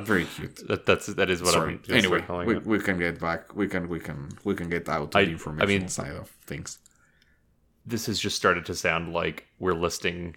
Very 0.00 0.24
cute. 0.36 0.66
That, 0.68 0.86
that's 0.86 1.06
that 1.06 1.28
is 1.30 1.42
what 1.42 1.52
Sorry. 1.52 1.80
I'm 1.88 1.94
Anyway, 1.94 2.24
we, 2.46 2.56
it. 2.56 2.66
we 2.66 2.78
can 2.78 2.98
get 2.98 3.18
back. 3.20 3.54
We 3.54 3.66
can 3.68 3.88
we 3.88 3.98
can 4.00 4.28
we 4.44 4.54
can 4.54 4.68
get 4.70 4.88
out 4.88 5.12
to 5.12 5.18
I- 5.18 5.24
the 5.24 5.56
I 5.60 5.66
mean- 5.66 5.88
side 5.88 6.12
of 6.16 6.28
things. 6.46 6.78
This 7.86 8.06
has 8.06 8.20
just 8.20 8.36
started 8.36 8.64
to 8.66 8.74
sound 8.74 9.12
like 9.12 9.46
we're 9.58 9.74
listing 9.74 10.36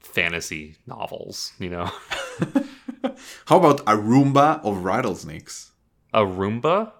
fantasy 0.00 0.76
novels. 0.86 1.52
You 1.58 1.70
know, 1.70 1.84
How 3.46 3.58
about 3.58 3.80
a 3.80 3.96
Roomba 3.96 4.64
of 4.64 4.82
rattlesnakes? 4.84 5.72
A 6.12 6.22
Roomba? 6.22 6.92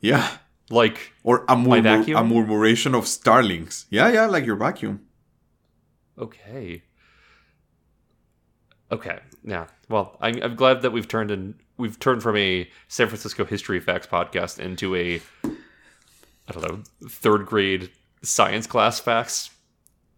Yeah. 0.00 0.26
Like 0.70 1.12
Or 1.22 1.44
a, 1.48 1.54
murmur- 1.56 1.82
vacuum? 1.98 2.16
a 2.16 2.24
murmuration 2.24 2.94
of 2.94 3.06
starlings. 3.06 3.86
Yeah, 3.90 4.08
yeah, 4.10 4.26
like 4.26 4.44
your 4.46 4.56
vacuum. 4.56 5.02
okay. 6.18 6.82
Okay. 8.90 9.18
Yeah. 9.44 9.66
Well, 9.88 10.16
I'm, 10.20 10.42
I'm 10.42 10.54
glad 10.56 10.82
that 10.82 10.92
we've 10.92 11.08
turned 11.08 11.30
in 11.30 11.54
we've 11.76 11.98
turned 11.98 12.22
from 12.22 12.36
a 12.36 12.68
San 12.88 13.08
Francisco 13.08 13.44
history 13.44 13.80
facts 13.80 14.06
podcast 14.06 14.58
into 14.58 14.94
a 14.94 15.20
I 15.44 16.52
don't 16.52 16.62
know 16.62 16.82
third 17.08 17.46
grade 17.46 17.90
science 18.22 18.66
class 18.66 19.00
facts 19.00 19.50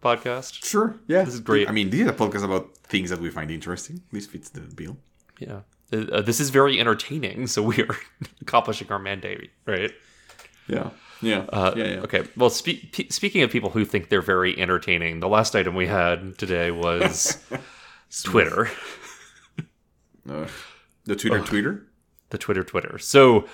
podcast. 0.03 0.63
Sure. 0.63 0.95
Yeah. 1.07 1.23
This 1.23 1.33
is 1.35 1.39
great. 1.39 1.67
I 1.67 1.71
mean, 1.71 1.89
these 1.89 2.07
are 2.07 2.13
podcasts 2.13 2.43
about 2.43 2.75
things 2.77 3.09
that 3.09 3.19
we 3.19 3.29
find 3.29 3.51
interesting. 3.51 4.01
This 4.11 4.27
fits 4.27 4.49
the 4.49 4.61
bill. 4.61 4.97
Yeah. 5.39 5.61
Uh, 5.91 5.97
uh, 6.11 6.21
this 6.21 6.39
is 6.39 6.49
very 6.51 6.79
entertaining, 6.79 7.47
so 7.47 7.63
we 7.63 7.81
are 7.81 7.97
accomplishing 8.41 8.91
our 8.91 8.99
mandate, 8.99 9.49
right? 9.65 9.91
Yeah. 10.67 10.91
Yeah. 11.21 11.45
Uh, 11.51 11.73
yeah, 11.75 11.85
yeah. 11.85 11.99
Okay. 12.01 12.23
Well, 12.37 12.49
spe- 12.49 12.91
pe- 12.91 13.09
speaking 13.09 13.41
of 13.41 13.49
people 13.49 13.71
who 13.71 13.83
think 13.83 14.09
they're 14.09 14.21
very 14.21 14.57
entertaining, 14.57 15.19
the 15.19 15.27
last 15.27 15.55
item 15.55 15.75
we 15.75 15.87
had 15.87 16.37
today 16.37 16.71
was 16.71 17.43
Twitter, 18.23 18.69
Uh, 20.29 20.47
the 21.05 21.15
Twitter 21.15 21.39
Twitter. 21.41 21.87
the 22.29 22.37
Twitter 22.37 22.63
Twitter. 22.63 22.97
So 22.99 23.47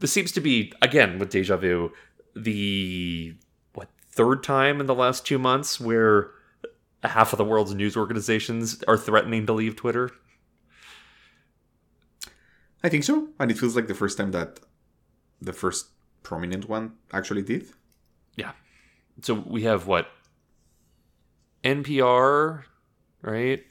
this 0.00 0.12
seems 0.12 0.32
to 0.32 0.40
be 0.40 0.72
again 0.82 1.18
with 1.18 1.30
deja 1.30 1.56
vu 1.56 1.92
the 2.34 3.34
what 3.74 3.88
third 4.10 4.42
time 4.42 4.80
in 4.80 4.86
the 4.86 4.94
last 4.94 5.24
two 5.24 5.38
months 5.38 5.78
where 5.80 6.30
half 7.04 7.32
of 7.32 7.36
the 7.38 7.44
world's 7.44 7.74
news 7.74 7.96
organizations 7.96 8.82
are 8.88 8.96
threatening 8.98 9.46
to 9.46 9.52
leave 9.52 9.76
Twitter. 9.76 10.10
I 12.82 12.88
think 12.88 13.04
so. 13.04 13.28
And 13.38 13.50
it 13.50 13.58
feels 13.58 13.76
like 13.76 13.86
the 13.86 13.94
first 13.94 14.18
time 14.18 14.32
that 14.32 14.58
the 15.40 15.52
first 15.52 15.86
prominent 16.24 16.68
one 16.68 16.94
actually 17.12 17.42
did. 17.42 17.68
Yeah. 18.36 18.52
So 19.22 19.34
we 19.34 19.62
have 19.62 19.86
what 19.86 20.08
NPR, 21.64 22.64
right? 23.26 23.64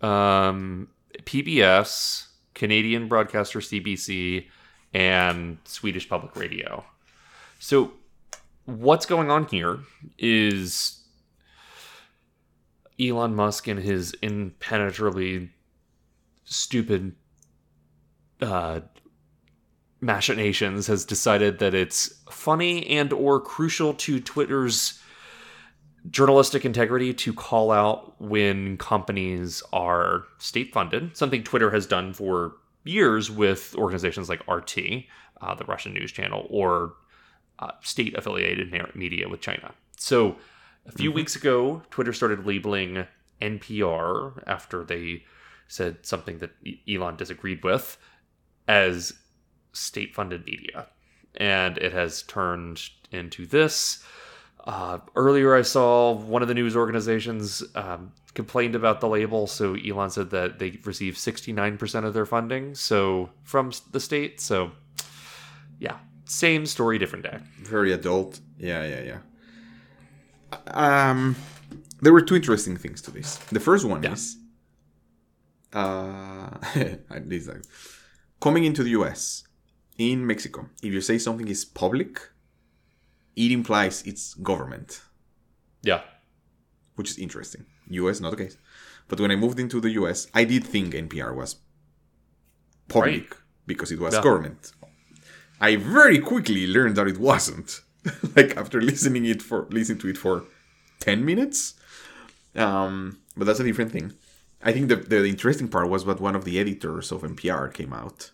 Um, 0.00 0.88
PBS, 1.24 2.28
Canadian 2.54 3.08
broadcaster 3.08 3.58
CBC, 3.58 4.46
and 4.94 5.58
Swedish 5.64 6.08
Public 6.08 6.36
Radio. 6.36 6.84
So 7.58 7.92
what's 8.64 9.06
going 9.06 9.30
on 9.30 9.46
here 9.46 9.80
is 10.18 11.00
Elon 13.00 13.34
Musk 13.34 13.68
and 13.68 13.80
his 13.80 14.14
impenetrably 14.22 15.50
stupid 16.44 17.14
uh, 18.40 18.80
machinations 20.00 20.86
has 20.86 21.04
decided 21.04 21.58
that 21.58 21.74
it's 21.74 22.14
funny 22.30 22.86
and 22.88 23.12
or 23.12 23.40
crucial 23.40 23.94
to 23.94 24.20
Twitter's 24.20 24.99
journalistic 26.08 26.64
integrity 26.64 27.12
to 27.12 27.32
call 27.32 27.70
out 27.70 28.20
when 28.20 28.76
companies 28.78 29.62
are 29.72 30.24
state 30.38 30.72
funded, 30.72 31.16
something 31.16 31.42
Twitter 31.42 31.70
has 31.70 31.86
done 31.86 32.12
for 32.12 32.54
years 32.84 33.30
with 33.30 33.74
organizations 33.76 34.28
like 34.28 34.46
RT, 34.48 34.78
uh, 35.40 35.54
the 35.54 35.64
Russian 35.64 35.92
news 35.92 36.12
channel, 36.12 36.46
or 36.48 36.94
uh, 37.58 37.72
state 37.82 38.16
affiliated 38.16 38.72
media 38.94 39.28
with 39.28 39.40
China. 39.40 39.74
So 39.96 40.36
a 40.86 40.92
few 40.92 41.12
weeks 41.12 41.36
ago, 41.36 41.82
Twitter 41.90 42.12
started 42.12 42.46
labeling 42.46 43.06
NPR 43.42 44.42
after 44.46 44.84
they 44.84 45.24
said 45.68 46.04
something 46.04 46.38
that 46.38 46.50
Elon 46.88 47.16
disagreed 47.16 47.62
with 47.62 47.98
as 48.66 49.12
state 49.72 50.14
funded 50.14 50.44
media. 50.44 50.86
And 51.36 51.78
it 51.78 51.92
has 51.92 52.22
turned 52.22 52.82
into 53.12 53.46
this. 53.46 54.02
Uh, 54.66 54.98
earlier, 55.16 55.54
I 55.54 55.62
saw 55.62 56.12
one 56.12 56.42
of 56.42 56.48
the 56.48 56.54
news 56.54 56.76
organizations 56.76 57.62
um, 57.74 58.12
complained 58.34 58.74
about 58.74 59.00
the 59.00 59.08
label. 59.08 59.46
So 59.46 59.74
Elon 59.74 60.10
said 60.10 60.30
that 60.30 60.58
they 60.58 60.78
receive 60.84 61.14
69% 61.14 62.04
of 62.04 62.12
their 62.14 62.26
funding 62.26 62.74
so 62.74 63.30
from 63.42 63.72
the 63.92 64.00
state. 64.00 64.40
So, 64.40 64.72
yeah, 65.78 65.96
same 66.26 66.66
story, 66.66 66.98
different 66.98 67.24
day. 67.24 67.38
Very 67.62 67.92
adult. 67.92 68.40
Yeah, 68.58 68.84
yeah, 68.84 69.02
yeah. 69.02 69.18
Um, 70.66 71.36
there 72.02 72.12
were 72.12 72.20
two 72.20 72.36
interesting 72.36 72.76
things 72.76 73.00
to 73.02 73.10
this. 73.10 73.36
The 73.50 73.60
first 73.60 73.84
one 73.86 74.02
Yeah. 74.02 74.12
is, 74.12 74.36
uh, 75.72 76.50
this 77.24 77.46
like, 77.46 77.62
coming 78.40 78.64
into 78.64 78.82
the 78.82 78.90
U.S. 78.90 79.44
in 79.98 80.26
Mexico. 80.26 80.68
If 80.82 80.92
you 80.92 81.00
say 81.00 81.18
something 81.18 81.48
is 81.48 81.64
public, 81.64 82.20
it 83.44 83.50
implies 83.52 84.02
it's 84.10 84.34
government, 84.34 85.00
Yeah. 85.82 86.02
which 86.96 87.10
is 87.12 87.18
interesting. 87.18 87.64
U.S. 88.00 88.20
not 88.20 88.30
the 88.36 88.36
case, 88.44 88.56
but 89.08 89.18
when 89.20 89.30
I 89.30 89.36
moved 89.36 89.58
into 89.58 89.80
the 89.80 89.90
U.S., 90.00 90.18
I 90.34 90.44
did 90.44 90.62
think 90.64 90.94
NPR 90.94 91.34
was 91.34 91.56
public 92.88 93.36
because 93.66 93.90
it 93.92 94.00
was 94.00 94.14
Yeah. 94.14 94.22
government. 94.22 94.72
I 95.60 95.76
very 95.76 96.18
quickly 96.18 96.66
learned 96.66 96.96
that 96.96 97.08
it 97.08 97.18
wasn't. 97.18 97.80
like 98.36 98.56
after 98.56 98.80
listening 98.80 99.26
it 99.26 99.42
for 99.42 99.66
listening 99.70 99.98
to 99.98 100.08
it 100.08 100.16
for 100.16 100.44
ten 101.00 101.18
minutes. 101.24 101.74
Um, 102.54 103.18
but 103.36 103.44
that's 103.46 103.60
a 103.60 103.64
different 103.64 103.92
thing. 103.92 104.14
I 104.62 104.72
think 104.72 104.88
the, 104.88 104.96
the 104.96 105.26
interesting 105.34 105.68
part 105.68 105.88
was 105.90 106.04
that 106.06 106.20
one 106.20 106.34
of 106.34 106.44
the 106.44 106.58
editors 106.58 107.12
of 107.12 107.22
NPR 107.22 107.72
came 107.72 107.92
out 107.92 108.30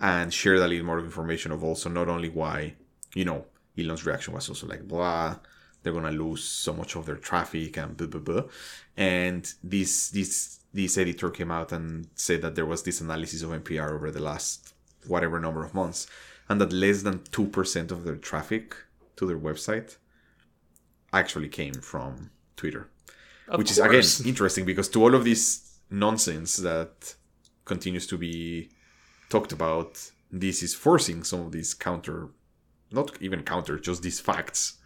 and 0.00 0.32
shared 0.34 0.58
a 0.58 0.66
little 0.68 0.84
more 0.86 0.98
information 1.00 1.50
of 1.52 1.62
also 1.64 1.88
not 1.88 2.08
only 2.08 2.28
why, 2.28 2.74
you 3.14 3.24
know, 3.24 3.46
Elon's 3.78 4.04
reaction 4.06 4.34
was 4.34 4.48
also 4.48 4.66
like 4.66 4.86
blah, 4.86 5.36
they're 5.82 5.92
gonna 5.92 6.10
lose 6.12 6.42
so 6.44 6.72
much 6.72 6.96
of 6.96 7.06
their 7.06 7.16
traffic 7.16 7.76
and 7.76 7.96
blah 7.96 8.06
blah 8.06 8.20
blah. 8.20 8.42
And 8.96 9.52
this 9.62 10.10
this 10.10 10.60
this 10.74 10.98
editor 10.98 11.30
came 11.30 11.50
out 11.50 11.72
and 11.72 12.08
said 12.14 12.42
that 12.42 12.54
there 12.54 12.66
was 12.66 12.82
this 12.82 13.00
analysis 13.00 13.42
of 13.42 13.50
NPR 13.50 13.92
over 13.92 14.10
the 14.10 14.20
last 14.22 14.74
whatever 15.06 15.40
number 15.40 15.64
of 15.64 15.74
months, 15.74 16.06
and 16.48 16.60
that 16.60 16.72
less 16.72 17.02
than 17.02 17.22
two 17.30 17.46
percent 17.46 17.90
of 17.92 18.04
their 18.04 18.16
traffic 18.16 18.74
to 19.16 19.26
their 19.26 19.38
website 19.38 19.96
actually 21.12 21.48
came 21.48 21.74
from 21.74 22.30
Twitter 22.56 22.88
Of 23.48 23.58
which 23.58 23.68
course. 23.76 23.78
is 23.78 24.20
again 24.20 24.28
interesting 24.32 24.64
because 24.64 24.88
to 24.90 25.02
all 25.02 25.14
of 25.14 25.24
this 25.24 25.78
nonsense 25.90 26.56
that 26.58 27.14
continues 27.64 28.06
to 28.08 28.18
be 28.18 28.68
talked 29.30 29.52
about 29.52 30.10
this 30.30 30.62
is 30.62 30.74
forcing 30.74 31.24
some 31.24 31.40
of 31.40 31.52
these 31.52 31.72
counter 31.74 32.28
not 32.90 33.16
even 33.20 33.42
counter 33.42 33.78
just 33.78 34.02
these 34.02 34.20
facts 34.20 34.78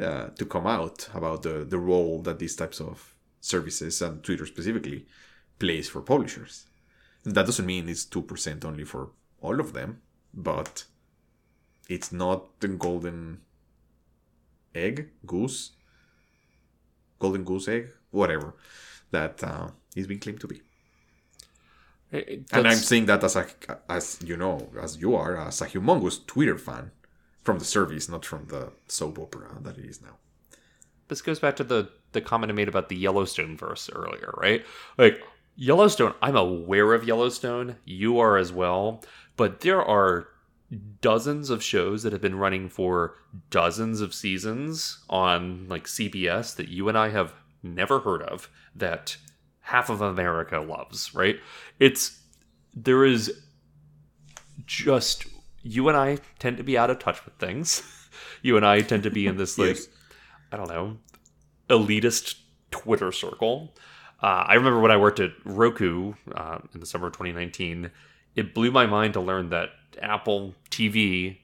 uh, 0.00 0.28
to 0.28 0.44
come 0.46 0.66
out 0.66 1.08
about 1.14 1.42
the, 1.42 1.64
the 1.64 1.78
role 1.78 2.22
that 2.22 2.38
these 2.38 2.56
types 2.56 2.80
of 2.80 3.14
services 3.40 4.00
and 4.02 4.22
twitter 4.22 4.46
specifically 4.46 5.06
plays 5.58 5.88
for 5.88 6.00
publishers 6.00 6.66
that 7.24 7.46
doesn't 7.46 7.66
mean 7.66 7.88
it's 7.88 8.04
2% 8.06 8.64
only 8.64 8.84
for 8.84 9.10
all 9.40 9.60
of 9.60 9.72
them 9.72 10.00
but 10.34 10.84
it's 11.88 12.12
not 12.12 12.58
the 12.60 12.68
golden 12.68 13.40
egg 14.74 15.10
goose 15.26 15.72
golden 17.18 17.44
goose 17.44 17.68
egg, 17.68 17.88
whatever 18.10 18.54
that 19.10 19.42
uh, 19.44 19.68
is 19.96 20.06
being 20.06 20.20
claimed 20.20 20.40
to 20.40 20.48
be. 20.48 20.62
It- 22.10 22.46
And 22.52 22.66
I'm 22.66 22.76
saying 22.76 23.06
that 23.06 23.24
as 23.24 23.36
a, 23.36 23.46
as 23.88 24.18
you 24.24 24.36
know, 24.36 24.70
as 24.80 24.98
you 24.98 25.14
are, 25.16 25.36
as 25.36 25.60
a 25.62 25.66
humongous 25.66 26.26
Twitter 26.26 26.58
fan 26.58 26.90
from 27.42 27.58
the 27.58 27.64
service, 27.64 28.08
not 28.08 28.24
from 28.24 28.46
the 28.46 28.72
soap 28.88 29.18
opera 29.18 29.58
that 29.62 29.78
it 29.78 29.84
is 29.84 30.00
now. 30.00 30.16
this 31.08 31.22
goes 31.22 31.40
back 31.40 31.56
to 31.56 31.64
the 31.64 31.90
the 32.12 32.20
comment 32.20 32.52
I 32.52 32.54
made 32.54 32.68
about 32.68 32.88
the 32.88 32.96
Yellowstone 32.96 33.56
verse 33.56 33.90
earlier, 33.90 34.34
right? 34.36 34.64
Like 34.98 35.22
Yellowstone, 35.56 36.14
I'm 36.22 36.36
aware 36.36 36.92
of 36.94 37.04
Yellowstone. 37.04 37.76
You 37.84 38.18
are 38.18 38.36
as 38.36 38.52
well, 38.52 39.02
but 39.36 39.60
there 39.60 39.82
are 39.82 40.28
dozens 41.00 41.50
of 41.50 41.62
shows 41.62 42.02
that 42.02 42.12
have 42.12 42.22
been 42.22 42.36
running 42.36 42.68
for 42.68 43.16
dozens 43.50 44.00
of 44.00 44.14
seasons 44.14 45.02
on 45.10 45.66
like 45.68 45.84
CBS 45.84 46.56
that 46.56 46.68
you 46.68 46.88
and 46.88 46.96
I 46.96 47.10
have 47.10 47.34
never 47.62 48.00
heard 48.00 48.22
of 48.22 48.48
that 48.74 49.16
half 49.60 49.90
of 49.90 50.00
America 50.00 50.60
loves, 50.60 51.14
right? 51.14 51.36
It's 51.78 52.20
there 52.74 53.04
is 53.04 53.42
just 54.66 55.26
you 55.62 55.88
and 55.88 55.96
I 55.96 56.18
tend 56.38 56.56
to 56.58 56.62
be 56.62 56.76
out 56.76 56.90
of 56.90 56.98
touch 56.98 57.24
with 57.24 57.34
things. 57.34 57.82
You 58.42 58.56
and 58.56 58.66
I 58.66 58.80
tend 58.82 59.04
to 59.04 59.10
be 59.10 59.26
in 59.26 59.36
this 59.36 59.56
like 59.58 59.76
Yes. 59.76 59.88
I 60.50 60.56
don't 60.56 60.68
know, 60.68 60.98
elitist 61.70 62.34
Twitter 62.70 63.10
circle. 63.10 63.74
Uh, 64.22 64.44
I 64.46 64.54
remember 64.54 64.80
when 64.80 64.90
I 64.90 64.96
worked 64.96 65.18
at 65.18 65.30
Roku 65.44 66.12
uh, 66.34 66.58
in 66.74 66.80
the 66.80 66.86
summer 66.86 67.06
of 67.06 67.14
2019, 67.14 67.90
it 68.36 68.54
blew 68.54 68.70
my 68.70 68.84
mind 68.86 69.14
to 69.14 69.20
learn 69.20 69.48
that 69.48 69.70
Apple 70.00 70.54
TV 70.70 71.38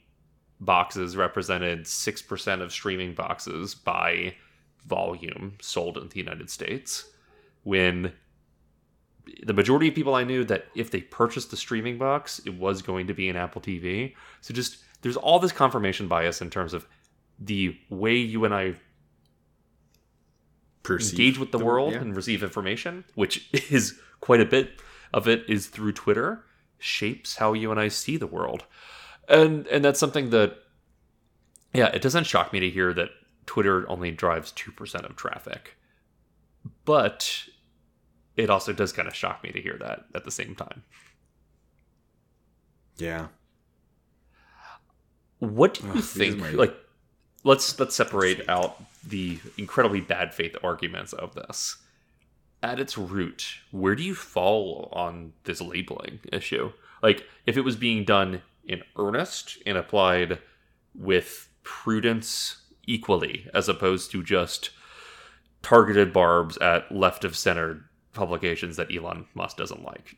boxes 0.60 1.16
represented 1.16 1.84
6% 1.84 2.60
of 2.60 2.72
streaming 2.72 3.14
boxes 3.14 3.74
by 3.74 4.34
volume 4.86 5.54
sold 5.60 5.96
in 5.96 6.08
the 6.08 6.18
United 6.18 6.50
States, 6.50 7.08
when 7.62 8.12
the 9.44 9.52
majority 9.52 9.88
of 9.88 9.94
people 9.94 10.14
I 10.14 10.24
knew 10.24 10.44
that 10.44 10.66
if 10.74 10.90
they 10.90 11.00
purchased 11.00 11.50
the 11.50 11.56
streaming 11.56 11.98
box, 11.98 12.40
it 12.44 12.54
was 12.54 12.82
going 12.82 13.06
to 13.06 13.14
be 13.14 13.28
an 13.28 13.36
Apple 13.36 13.60
TV. 13.60 14.14
So 14.40 14.54
just 14.54 14.78
there's 15.02 15.16
all 15.16 15.38
this 15.38 15.52
confirmation 15.52 16.08
bias 16.08 16.40
in 16.40 16.50
terms 16.50 16.74
of 16.74 16.86
the 17.38 17.76
way 17.90 18.16
you 18.16 18.44
and 18.44 18.54
I 18.54 18.74
Perceive 20.82 21.18
engage 21.18 21.38
with 21.38 21.52
the, 21.52 21.58
world 21.58 21.92
yeah. 21.92 22.00
and 22.00 22.16
receive 22.16 22.42
information, 22.42 23.04
which 23.14 23.48
is 23.70 23.98
quite 24.20 24.40
a 24.40 24.46
bit 24.46 24.80
of 25.12 25.28
it 25.28 25.44
is 25.48 25.66
through 25.66 25.92
Twitter, 25.92 26.44
shapes 26.78 27.36
how 27.36 27.52
you 27.52 27.70
and 27.70 27.80
I 27.80 27.88
see 27.88 28.16
the 28.16 28.26
world. 28.26 28.64
And 29.28 29.66
and 29.66 29.84
that's 29.84 30.00
something 30.00 30.30
that 30.30 30.56
yeah, 31.74 31.88
it 31.88 32.02
doesn't 32.02 32.24
shock 32.24 32.52
me 32.52 32.60
to 32.60 32.70
hear 32.70 32.94
that 32.94 33.10
Twitter 33.46 33.88
only 33.88 34.10
drives 34.10 34.52
2% 34.52 35.04
of 35.04 35.16
traffic. 35.16 35.76
But 36.84 37.48
it 38.38 38.48
also 38.48 38.72
does 38.72 38.92
kind 38.92 39.08
of 39.08 39.14
shock 39.14 39.42
me 39.42 39.50
to 39.52 39.60
hear 39.60 39.76
that 39.80 40.04
at 40.14 40.24
the 40.24 40.30
same 40.30 40.54
time. 40.54 40.84
Yeah. 42.96 43.26
What 45.40 45.74
do 45.74 45.86
you 45.86 45.92
Ugh, 45.94 46.02
think 46.02 46.38
my- 46.38 46.50
like 46.50 46.74
let's 47.44 47.78
let's 47.78 47.94
separate 47.94 48.48
out 48.48 48.82
the 49.06 49.38
incredibly 49.56 50.00
bad 50.00 50.34
faith 50.34 50.56
arguments 50.62 51.12
of 51.12 51.34
this. 51.34 51.76
At 52.60 52.80
its 52.80 52.98
root, 52.98 53.58
where 53.70 53.94
do 53.94 54.02
you 54.02 54.14
fall 54.16 54.88
on 54.92 55.32
this 55.44 55.60
labeling 55.60 56.18
issue? 56.32 56.72
Like 57.02 57.24
if 57.46 57.56
it 57.56 57.60
was 57.64 57.76
being 57.76 58.04
done 58.04 58.42
in 58.64 58.82
earnest 58.96 59.58
and 59.64 59.78
applied 59.78 60.38
with 60.94 61.48
prudence 61.62 62.62
equally 62.86 63.48
as 63.54 63.68
opposed 63.68 64.10
to 64.10 64.22
just 64.24 64.70
targeted 65.62 66.12
barbs 66.12 66.56
at 66.58 66.90
left 66.90 67.24
of 67.24 67.36
center 67.36 67.87
publications 68.22 68.74
that 68.78 68.88
Elon 68.94 69.20
Musk 69.34 69.56
doesn't 69.62 69.82
like. 69.90 70.16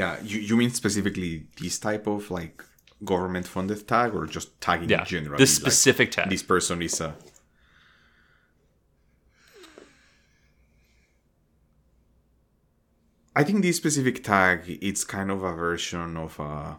Yeah, 0.00 0.12
you, 0.22 0.38
you 0.48 0.56
mean 0.56 0.70
specifically 0.70 1.32
this 1.60 1.78
type 1.78 2.06
of 2.06 2.30
like 2.30 2.56
government 3.04 3.46
funded 3.54 3.86
tag 3.88 4.14
or 4.14 4.26
just 4.26 4.48
tagging 4.60 4.88
Yeah, 4.90 5.04
generally? 5.04 5.38
this 5.44 5.54
like, 5.56 5.62
specific 5.72 6.08
tag. 6.16 6.28
this 6.30 6.42
person 6.42 6.82
is 6.82 7.00
a. 7.00 7.14
I 13.36 13.42
think 13.42 13.62
this 13.62 13.76
specific 13.76 14.22
tag 14.22 14.78
it's 14.80 15.04
kind 15.04 15.30
of 15.30 15.42
a 15.42 15.52
version 15.54 16.16
of 16.16 16.38
a. 16.38 16.78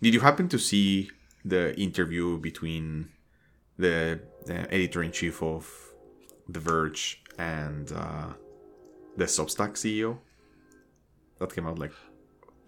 Did 0.00 0.14
you 0.14 0.20
happen 0.20 0.48
to 0.48 0.58
see 0.58 1.10
the 1.44 1.78
interview 1.80 2.38
between 2.38 3.10
the, 3.78 4.20
the 4.46 4.72
editor 4.74 5.02
in 5.02 5.12
chief 5.12 5.42
of 5.42 5.70
The 6.48 6.58
Verge 6.58 7.21
and 7.38 7.90
uh, 7.92 8.28
the 9.16 9.24
Substack 9.24 9.72
CEO? 9.72 10.18
That 11.38 11.54
came 11.54 11.66
out 11.66 11.78
like. 11.78 11.92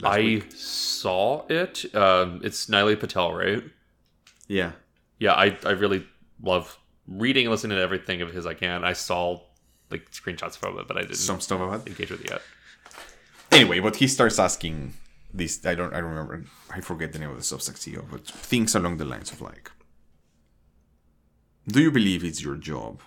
I 0.02 0.18
week. 0.18 0.52
saw 0.52 1.46
it. 1.48 1.94
Um, 1.94 2.40
it's 2.42 2.66
Nilay 2.66 2.98
Patel, 2.98 3.32
right? 3.32 3.62
Yeah. 4.48 4.72
Yeah, 5.18 5.32
I, 5.32 5.56
I 5.64 5.70
really 5.70 6.06
love 6.42 6.78
reading 7.06 7.46
and 7.46 7.52
listening 7.52 7.76
to 7.76 7.82
everything 7.82 8.20
of 8.22 8.32
his 8.32 8.46
I 8.46 8.54
can. 8.54 8.84
I 8.84 8.92
saw 8.92 9.40
like 9.90 10.10
screenshots 10.10 10.56
from 10.56 10.78
it, 10.78 10.88
but 10.88 10.96
I 10.96 11.02
didn't 11.02 11.16
Some 11.16 11.40
stuff 11.40 11.60
about 11.60 11.86
engage 11.86 12.10
with 12.10 12.22
it 12.24 12.30
yet. 12.30 12.42
anyway, 13.52 13.78
but 13.80 13.96
he 13.96 14.08
starts 14.08 14.38
asking 14.38 14.94
this. 15.32 15.64
I 15.64 15.74
don't. 15.74 15.94
I 15.94 16.00
don't 16.00 16.10
remember. 16.10 16.44
I 16.70 16.80
forget 16.80 17.12
the 17.12 17.18
name 17.20 17.30
of 17.30 17.36
the 17.36 17.42
Substack 17.42 17.76
CEO, 17.78 18.04
but 18.10 18.26
things 18.26 18.74
along 18.74 18.96
the 18.96 19.04
lines 19.04 19.30
of 19.30 19.40
like, 19.40 19.70
do 21.68 21.80
you 21.80 21.90
believe 21.92 22.24
it's 22.24 22.42
your 22.42 22.56
job 22.56 23.00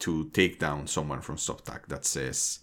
to 0.00 0.28
take 0.30 0.58
down 0.58 0.86
someone 0.86 1.20
from 1.20 1.36
Substack 1.36 1.86
that 1.86 2.04
says, 2.04 2.60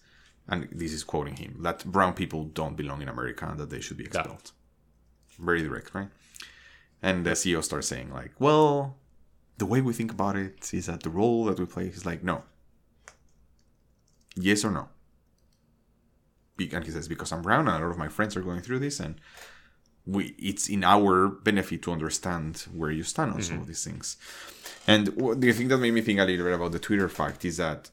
and 0.47 0.67
this 0.71 0.91
is 0.91 1.03
quoting 1.03 1.35
him, 1.37 1.57
that 1.61 1.85
brown 1.85 2.13
people 2.13 2.45
don't 2.45 2.75
belong 2.75 3.01
in 3.01 3.09
America 3.09 3.47
and 3.47 3.59
that 3.59 3.69
they 3.69 3.81
should 3.81 3.97
be 3.97 4.05
expelled? 4.05 4.51
Very 5.39 5.61
direct, 5.61 5.93
right? 5.95 6.09
And 7.01 7.25
the 7.25 7.31
CEO 7.31 7.63
starts 7.63 7.87
saying 7.87 8.11
like, 8.11 8.31
well, 8.39 8.97
the 9.57 9.65
way 9.65 9.81
we 9.81 9.93
think 9.93 10.11
about 10.11 10.35
it 10.35 10.73
is 10.73 10.85
that 10.85 11.03
the 11.03 11.09
role 11.09 11.45
that 11.45 11.59
we 11.59 11.65
play 11.65 11.87
is 11.87 12.05
like, 12.05 12.23
no. 12.23 12.43
Yes 14.35 14.63
or 14.63 14.71
no? 14.71 14.89
And 16.59 16.85
he 16.85 16.91
says 16.91 17.07
because 17.07 17.31
I'm 17.31 17.41
brown 17.41 17.67
and 17.67 17.77
a 17.77 17.85
lot 17.85 17.91
of 17.91 17.97
my 17.97 18.07
friends 18.07 18.37
are 18.37 18.41
going 18.41 18.61
through 18.61 18.79
this 18.79 18.99
and 18.99 19.15
we 20.05 20.35
it's 20.37 20.69
in 20.69 20.83
our 20.83 21.29
benefit 21.29 21.81
to 21.83 21.91
understand 21.91 22.65
where 22.73 22.91
you 22.91 23.03
stand 23.03 23.33
on 23.33 23.41
some 23.41 23.55
mm-hmm. 23.55 23.61
of 23.61 23.67
these 23.67 23.83
things. 23.83 24.17
And 24.85 25.09
what, 25.09 25.39
the 25.39 25.51
thing 25.53 25.69
that 25.69 25.77
made 25.77 25.93
me 25.93 26.01
think 26.01 26.19
a 26.19 26.25
little 26.25 26.45
bit 26.45 26.53
about 26.53 26.71
the 26.73 26.79
twitter 26.79 27.07
fact 27.07 27.45
is 27.45 27.57
that 27.57 27.89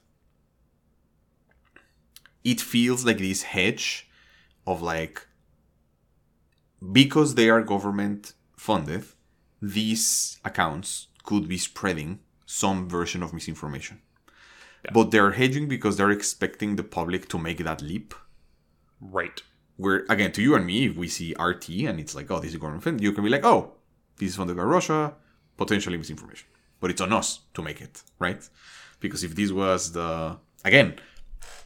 it 2.43 2.61
feels 2.61 3.05
like 3.05 3.19
this 3.19 3.43
hedge 3.43 4.09
of 4.67 4.83
like 4.83 5.27
because 6.93 7.35
they 7.35 7.49
are 7.49 7.63
government 7.63 8.33
funded 8.57 9.05
these 9.61 10.39
accounts 10.45 11.09
could 11.23 11.49
be 11.49 11.59
spreading 11.59 12.21
some 12.47 12.89
version 12.89 13.23
of 13.23 13.33
misinformation. 13.33 14.01
But 14.93 15.11
they're 15.11 15.33
hedging 15.33 15.69
because 15.69 15.97
they're 15.97 16.11
expecting 16.11 16.77
the 16.77 16.83
public 16.83 17.29
to 17.29 17.39
make 17.39 17.59
that 17.59 17.83
leap. 17.83 18.15
Right. 19.01 19.43
Where 19.81 20.05
again 20.09 20.33
to 20.33 20.43
you 20.43 20.55
and 20.57 20.65
me 20.67 20.79
if 20.89 20.95
we 20.97 21.09
see 21.09 21.35
rt 21.51 21.67
and 21.89 21.99
it's 22.03 22.15
like 22.15 22.31
oh 22.31 22.39
this 22.41 22.53
is 22.53 22.57
government 22.57 22.85
funded 22.85 23.03
you 23.03 23.13
can 23.13 23.25
be 23.25 23.31
like 23.31 23.45
oh 23.45 23.73
this 24.19 24.31
is 24.31 24.37
funded 24.37 24.57
by 24.57 24.63
russia 24.63 25.15
potentially 25.61 25.99
misinformation. 25.99 26.49
But 26.81 26.91
it's 26.91 27.03
on 27.03 27.13
us 27.13 27.29
to 27.55 27.61
make 27.69 27.81
it 27.87 28.03
right? 28.19 28.43
Because 28.99 29.23
if 29.29 29.33
this 29.35 29.53
was 29.53 29.93
the 29.93 30.39
again 30.65 30.89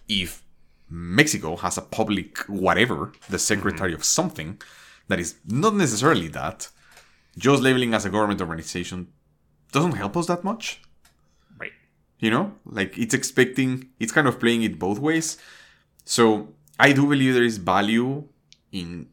if 0.08 0.30
mexico 0.90 1.50
has 1.64 1.78
a 1.78 1.84
public 1.98 2.38
whatever 2.66 3.00
the 3.04 3.38
mm-hmm. 3.38 3.52
secretary 3.52 3.94
of 3.98 4.02
something 4.04 4.50
that 5.08 5.18
is 5.24 5.30
not 5.62 5.74
necessarily 5.84 6.28
that 6.28 6.68
just 7.46 7.62
labeling 7.62 7.94
as 7.94 8.04
a 8.04 8.10
government 8.10 8.40
organization 8.40 8.98
doesn't 9.72 9.96
help 10.02 10.16
us 10.16 10.26
that 10.26 10.44
much. 10.44 10.64
Right. 11.58 11.76
you 12.18 12.30
know? 12.30 12.44
Like 12.78 12.92
it's 12.98 13.14
expecting 13.14 13.68
it's 14.00 14.12
kind 14.12 14.28
of 14.30 14.40
playing 14.42 14.62
it 14.62 14.78
both 14.86 14.98
ways. 14.98 15.38
So 16.04 16.24
i 16.78 16.92
do 16.92 17.06
believe 17.06 17.34
there 17.34 17.44
is 17.44 17.58
value 17.58 18.24
in 18.72 19.08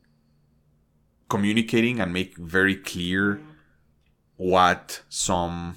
communicating 1.30 2.00
and 2.02 2.12
make 2.12 2.36
very 2.38 2.76
clear 2.76 3.42
what 4.36 5.02
some 5.08 5.76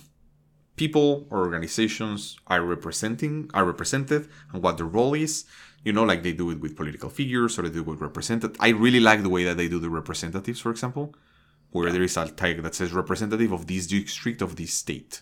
people 0.77 1.27
or 1.31 1.39
organizations 1.41 2.37
are 2.47 2.63
representing 2.63 3.51
are 3.55 3.65
represented 3.65 4.29
and 4.53 4.63
what 4.63 4.77
their 4.79 4.87
role 4.87 5.15
is. 5.15 5.45
You 5.85 5.93
know 5.93 6.03
like 6.03 6.23
they 6.23 6.33
do 6.33 6.51
it 6.51 6.61
with 6.61 6.77
political 6.77 7.11
figures 7.11 7.59
or 7.59 7.63
they 7.63 7.71
do 7.71 7.81
it 7.83 7.87
with 7.87 8.01
represented 8.01 8.57
i 8.59 8.71
really 8.71 9.01
like 9.01 9.23
the 9.23 9.29
way 9.29 9.45
that 9.45 9.59
they 9.59 9.69
do 9.69 9.79
the 9.79 9.91
representatives 9.91 10.61
for 10.61 10.71
example 10.71 11.15
where 11.73 11.93
there 11.93 12.03
is 12.03 12.17
a 12.17 12.27
tag 12.31 12.63
that 12.63 12.75
says 12.75 12.93
representative 12.93 13.53
of 13.53 13.67
this 13.67 13.87
district 13.87 14.41
of 14.41 14.57
this 14.57 14.73
state. 14.73 15.21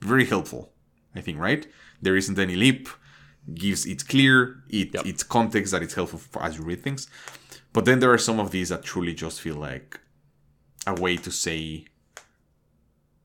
Very 0.00 0.26
helpful 0.26 0.72
i 1.14 1.20
think 1.20 1.38
right? 1.38 1.64
There 2.02 2.16
isn't 2.16 2.38
any 2.38 2.56
leap 2.56 2.88
gives 3.54 3.86
it 3.86 4.06
clear 4.08 4.62
it 4.68 4.94
Yep. 4.94 5.06
it's 5.06 5.22
context 5.22 5.72
that 5.72 5.82
it's 5.82 5.94
helpful 5.94 6.18
for 6.18 6.42
as 6.42 6.58
you 6.58 6.64
read 6.64 6.82
things. 6.82 7.08
But 7.72 7.84
then 7.84 7.98
there 8.00 8.12
are 8.12 8.18
some 8.18 8.40
of 8.40 8.50
these 8.50 8.70
that 8.70 8.82
truly 8.82 9.14
just 9.14 9.40
feel 9.40 9.56
like 9.56 10.00
a 10.86 10.94
way 10.94 11.16
to 11.16 11.30
say 11.30 11.84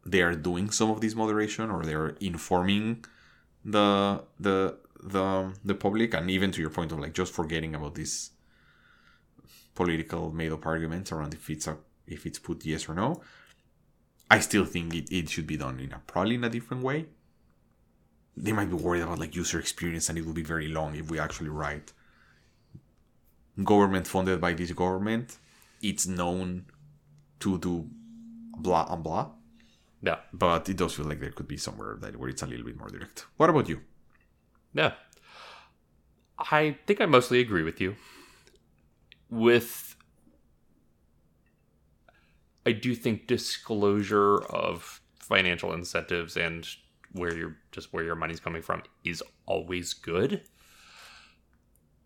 they 0.06 0.21
are 0.21 0.36
doing 0.36 0.69
some 0.69 0.91
of 0.91 0.99
this 1.02 1.15
moderation 1.15 1.69
or 1.71 1.84
they 1.84 1.93
are 1.93 2.15
informing 2.19 3.06
the 3.63 4.21
the 4.39 4.78
the 5.02 5.54
the 5.63 5.76
public. 5.76 6.13
And 6.13 6.30
even 6.30 6.52
to 6.52 6.62
your 6.62 6.69
point 6.69 6.91
of 6.91 6.99
like 6.99 7.13
just 7.13 7.34
forgetting 7.34 7.73
about 7.76 7.95
these 7.95 8.32
political 9.76 10.32
made 10.32 10.52
up 10.52 10.65
arguments 10.65 11.12
around 11.12 11.34
if 11.34 11.49
it's 11.49 11.67
a 11.67 11.78
if 12.08 12.26
it's 12.26 12.39
put 12.39 12.63
yes 12.65 12.88
or 12.88 12.93
no 12.93 13.21
i 14.30 14.39
still 14.39 14.65
think 14.65 14.93
it, 14.93 15.12
it 15.12 15.30
should 15.30 15.48
be 15.48 15.58
done 15.58 15.79
in 15.79 15.92
a 15.92 16.00
probably 16.06 16.35
in 16.35 16.44
a 16.44 16.50
different 16.50 16.83
way 16.83 17.06
they 18.36 18.52
might 18.52 18.69
be 18.69 18.75
worried 18.75 19.02
about 19.02 19.19
like 19.19 19.36
user 19.36 19.60
experience 19.60 20.10
and 20.10 20.17
it 20.17 20.25
will 20.25 20.34
be 20.34 20.44
very 20.44 20.67
long 20.67 20.96
if 20.96 21.10
we 21.12 21.19
actually 21.19 21.50
write 21.50 21.94
government 23.63 24.08
funded 24.08 24.42
by 24.42 24.54
this 24.54 24.71
government 24.71 25.38
it's 25.81 26.08
known 26.08 26.65
to 27.40 27.58
do 27.60 27.88
blah 28.58 28.88
and 28.92 29.04
blah 29.04 29.29
Yeah. 30.02 30.17
but 30.31 30.67
it 30.69 30.77
does 30.77 30.96
feel 30.96 31.06
like 31.06 31.19
there 31.19 31.31
could 31.31 31.48
be 31.48 31.58
somewhere 31.58 31.98
that 32.02 32.15
where 32.17 32.29
it's 32.29 32.42
a 32.42 32.48
little 32.48 32.65
bit 32.65 32.77
more 32.77 32.90
direct 32.90 33.25
what 33.38 33.50
about 33.50 33.69
you 33.69 33.81
Yeah. 34.73 34.94
I 36.40 36.77
think 36.88 37.00
I 37.00 37.06
mostly 37.06 37.40
agree 37.40 37.62
with 37.63 37.79
you. 37.79 37.96
With 39.29 39.96
I 42.65 42.71
do 42.71 42.96
think 42.96 43.27
disclosure 43.27 44.42
of 44.42 45.00
financial 45.19 45.71
incentives 45.73 46.36
and 46.36 46.67
where 47.14 47.36
you're 47.36 47.58
just 47.72 47.94
where 47.94 48.04
your 48.04 48.16
money's 48.16 48.40
coming 48.40 48.62
from 48.62 48.84
is 49.04 49.24
always 49.46 49.94
good. 49.94 50.42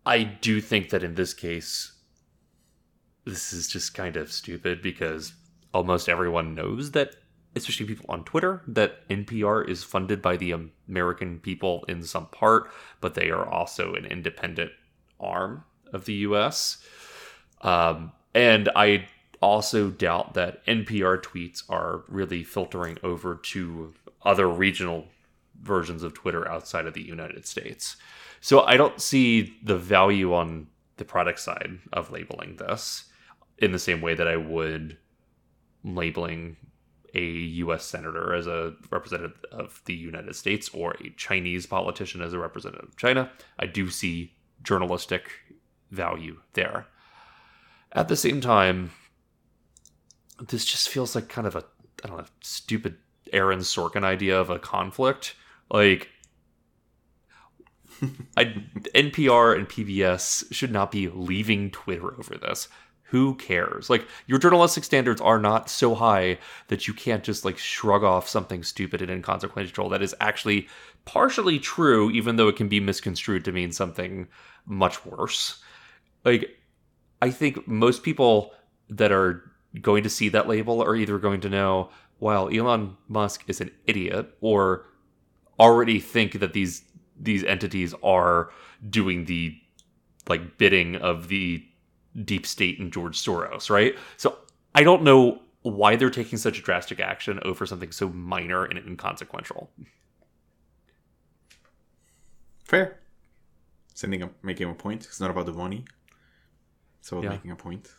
I 0.06 0.22
do 0.22 0.60
think 0.60 0.90
that 0.90 1.02
in 1.02 1.14
this 1.14 1.34
case 1.34 1.92
this 3.24 3.52
is 3.52 3.68
just 3.68 3.94
kind 3.94 4.16
of 4.16 4.32
stupid 4.32 4.80
because 4.80 5.34
almost 5.74 6.08
everyone 6.08 6.54
knows 6.54 6.92
that 6.92 7.14
especially 7.54 7.86
people 7.86 8.06
on 8.08 8.24
Twitter, 8.24 8.62
that 8.66 9.06
NPR 9.08 9.68
is 9.68 9.84
funded 9.84 10.22
by 10.22 10.36
the 10.36 10.54
American 10.88 11.38
people 11.38 11.84
in 11.88 12.02
some 12.02 12.26
part, 12.26 12.70
but 13.00 13.14
they 13.14 13.30
are 13.30 13.46
also 13.46 13.94
an 13.94 14.04
independent 14.04 14.70
arm 15.20 15.64
of 15.92 16.04
the 16.04 16.14
U.S. 16.14 16.78
Um, 17.62 18.12
and 18.34 18.68
I 18.76 19.06
also 19.40 19.90
doubt 19.90 20.34
that 20.34 20.64
NPR 20.66 21.22
tweets 21.22 21.62
are 21.68 22.04
really 22.08 22.44
filtering 22.44 22.98
over 23.02 23.36
to 23.36 23.94
other 24.22 24.48
regional 24.48 25.06
versions 25.60 26.02
of 26.02 26.14
Twitter 26.14 26.48
outside 26.48 26.86
of 26.86 26.94
the 26.94 27.02
United 27.02 27.46
States. 27.46 27.96
So 28.40 28.62
I 28.62 28.76
don't 28.76 29.00
see 29.00 29.56
the 29.62 29.76
value 29.76 30.34
on 30.34 30.68
the 30.96 31.04
product 31.04 31.40
side 31.40 31.78
of 31.92 32.10
labeling 32.10 32.56
this 32.56 33.04
in 33.58 33.72
the 33.72 33.78
same 33.78 34.00
way 34.00 34.14
that 34.14 34.28
I 34.28 34.36
would 34.36 34.96
labeling 35.84 36.56
a 37.14 37.20
US 37.20 37.84
senator 37.84 38.34
as 38.34 38.46
a 38.46 38.74
representative 38.90 39.42
of 39.50 39.80
the 39.86 39.94
United 39.94 40.36
States 40.36 40.68
or 40.72 40.92
a 41.00 41.10
Chinese 41.16 41.66
politician 41.66 42.20
as 42.20 42.32
a 42.32 42.38
representative 42.38 42.88
of 42.88 42.96
China. 42.96 43.30
I 43.58 43.66
do 43.66 43.90
see 43.90 44.34
journalistic 44.62 45.30
value 45.90 46.40
there. 46.52 46.86
At 47.92 48.08
the 48.08 48.16
same 48.16 48.40
time, 48.40 48.90
this 50.48 50.64
just 50.64 50.88
feels 50.88 51.14
like 51.14 51.28
kind 51.28 51.46
of 51.46 51.56
a 51.56 51.64
I 52.04 52.08
don't 52.08 52.18
know, 52.18 52.24
stupid 52.42 52.96
Aaron 53.32 53.60
Sorkin 53.60 54.04
idea 54.04 54.38
of 54.38 54.50
a 54.50 54.58
conflict. 54.58 55.34
Like 55.70 56.08
I, 58.36 58.62
NPR 58.94 59.56
and 59.56 59.68
PBS 59.68 60.52
should 60.52 60.72
not 60.72 60.90
be 60.90 61.08
leaving 61.08 61.70
Twitter 61.70 62.18
over 62.18 62.36
this. 62.36 62.68
Who 63.04 63.36
cares? 63.36 63.88
Like 63.88 64.06
your 64.26 64.38
journalistic 64.38 64.84
standards 64.84 65.20
are 65.20 65.38
not 65.38 65.70
so 65.70 65.94
high 65.94 66.38
that 66.68 66.86
you 66.86 66.92
can't 66.92 67.24
just 67.24 67.44
like 67.44 67.56
shrug 67.56 68.04
off 68.04 68.28
something 68.28 68.62
stupid 68.62 69.00
and 69.00 69.10
inconsequential 69.10 69.88
that 69.88 70.02
is 70.02 70.14
actually 70.20 70.68
partially 71.06 71.58
true, 71.58 72.10
even 72.10 72.36
though 72.36 72.48
it 72.48 72.56
can 72.56 72.68
be 72.68 72.80
misconstrued 72.80 73.44
to 73.46 73.52
mean 73.52 73.72
something 73.72 74.28
much 74.66 75.04
worse. 75.06 75.62
Like 76.24 76.58
I 77.22 77.30
think 77.30 77.66
most 77.66 78.02
people 78.02 78.52
that 78.90 79.10
are 79.10 79.50
going 79.80 80.02
to 80.02 80.10
see 80.10 80.28
that 80.28 80.48
label 80.48 80.82
are 80.82 80.96
either 80.96 81.18
going 81.18 81.40
to 81.40 81.48
know, 81.48 81.90
while 82.18 82.48
Elon 82.48 82.96
Musk 83.08 83.44
is 83.48 83.60
an 83.60 83.70
idiot, 83.86 84.36
or 84.40 84.86
already 85.58 86.00
think 86.00 86.40
that 86.40 86.52
these 86.52 86.82
these 87.20 87.42
entities 87.44 87.94
are 88.02 88.50
doing 88.88 89.24
the 89.24 89.56
like 90.28 90.58
bidding 90.58 90.96
of 90.96 91.28
the 91.28 91.64
deep 92.24 92.46
state 92.46 92.78
and 92.78 92.92
George 92.92 93.18
Soros, 93.18 93.70
right? 93.70 93.96
So 94.16 94.38
I 94.74 94.82
don't 94.82 95.02
know 95.02 95.40
why 95.62 95.96
they're 95.96 96.10
taking 96.10 96.38
such 96.38 96.58
a 96.58 96.62
drastic 96.62 97.00
action 97.00 97.40
over 97.44 97.66
something 97.66 97.90
so 97.92 98.08
minor 98.08 98.64
and 98.64 98.78
inconsequential. 98.78 99.70
Fair. 102.64 103.00
Sending 103.94 104.22
a 104.22 104.30
making 104.42 104.70
a 104.70 104.74
point. 104.74 105.04
It's 105.06 105.20
not 105.20 105.30
about 105.30 105.46
the 105.46 105.52
money. 105.52 105.84
It's 107.00 107.10
about 107.10 107.24
Yeah. 107.24 107.30
making 107.30 107.50
a 107.50 107.56
point. 107.56 107.92